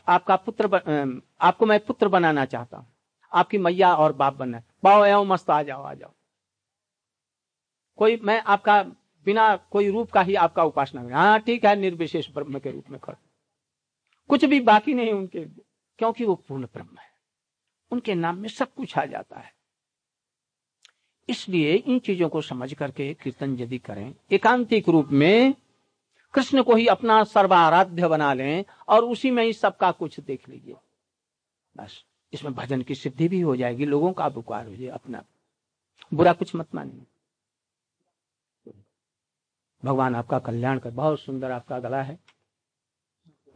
आपका 0.08 0.36
पुत्र 0.36 0.66
बन, 0.66 1.20
आपको 1.40 1.66
मैं 1.66 1.78
पुत्र 1.80 2.08
बनाना 2.08 2.44
चाहता 2.44 2.76
हूँ। 2.76 2.86
आपकी 3.32 3.58
मैया 3.58 3.94
और 3.94 4.12
बाप 4.12 4.34
बनना 4.34 4.62
बाओ 4.84 5.24
मस्त 5.24 5.50
आ 5.50 5.62
जाओ 5.62 5.82
आ 5.82 5.92
जाओ। 5.94 6.12
कोई 7.98 8.16
मैं 8.16 8.40
आपका 8.42 8.82
बिना 9.24 9.56
कोई 9.56 9.90
रूप 9.90 10.10
का 10.10 10.20
ही 10.20 10.34
आपका 10.34 10.64
उपासना 10.64 11.02
करें 11.02 11.14
हाँ 11.14 11.40
ठीक 11.40 11.64
है, 11.64 11.76
निर्विशेष 11.76 12.30
ब्रह्म 12.30 12.58
के 12.58 12.70
रूप 12.70 12.90
में 12.90 13.00
खड़े। 13.00 13.16
कुछ 14.28 14.44
भी 14.44 14.60
बाकी 14.60 14.94
नहीं 14.94 15.12
उनके 15.12 15.44
क्योंकि 15.98 16.24
वो 16.24 16.34
पूर्ण 16.34 16.64
ब्रह्म 16.64 16.98
है। 16.98 17.10
उनके 17.90 18.14
नाम 18.14 18.36
में 18.36 18.48
सब 18.48 18.74
कुछ 18.74 18.98
आ 18.98 19.04
जाता 19.04 19.40
है। 19.40 19.52
इसलिए 21.28 21.74
इन 21.74 21.98
चीज़ों 21.98 22.28
को 22.28 22.40
समझ 22.40 22.74
करके 22.74 23.14
कीर्तन 23.14 23.58
यदि 23.58 23.78
करें, 23.78 24.14
एकांतिक 24.32 24.88
रूप 24.88 25.08
में 25.08 25.54
कृष्ण 26.34 26.62
को 26.62 26.74
ही 26.74 26.86
अपना 26.86 27.24
सर्वाराध्य 27.24 28.08
बना 28.08 28.32
लें 28.32 28.64
और 28.88 29.04
उसी 29.04 29.30
में 29.30 29.44
ही 29.44 29.52
सबका 29.52 29.90
कुछ 29.92 30.20
देख 30.20 30.48
लीजिए। 30.48 30.74
बस, 31.76 32.04
इसमें 32.32 32.54
भजन 32.54 32.82
की 32.82 32.94
सिद्धि 32.94 33.28
भी 33.28 33.40
हो 33.40 33.56
जाएगी, 33.56 33.84
लोगों 33.84 34.12
का 34.12 34.26
उपकार 34.26 34.66
हो 34.66 34.76
जाए 34.76 34.88
अपना। 34.88 35.24
बुरा 36.14 36.32
कुछ 36.32 36.54
मत 36.54 36.74
मानिए। 36.74 37.02
भगवान 39.84 40.14
आपका 40.14 40.38
कल्याण 40.38 40.78
कर। 40.78 40.90
बहुत 40.90 41.20
सुंदर 41.20 41.50
आपका 41.50 41.78
गला 41.78 42.02
है। 42.02 42.18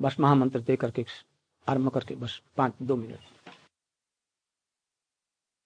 बस 0.03 0.17
महामंत्र 0.21 0.61
दे 0.61 0.77
करके 0.77 1.05
आरंभ 1.67 1.89
करके 1.89 2.15
बस 2.15 2.41
पाँच, 2.57 2.73
दो 2.83 2.97
मिनट। 2.97 3.34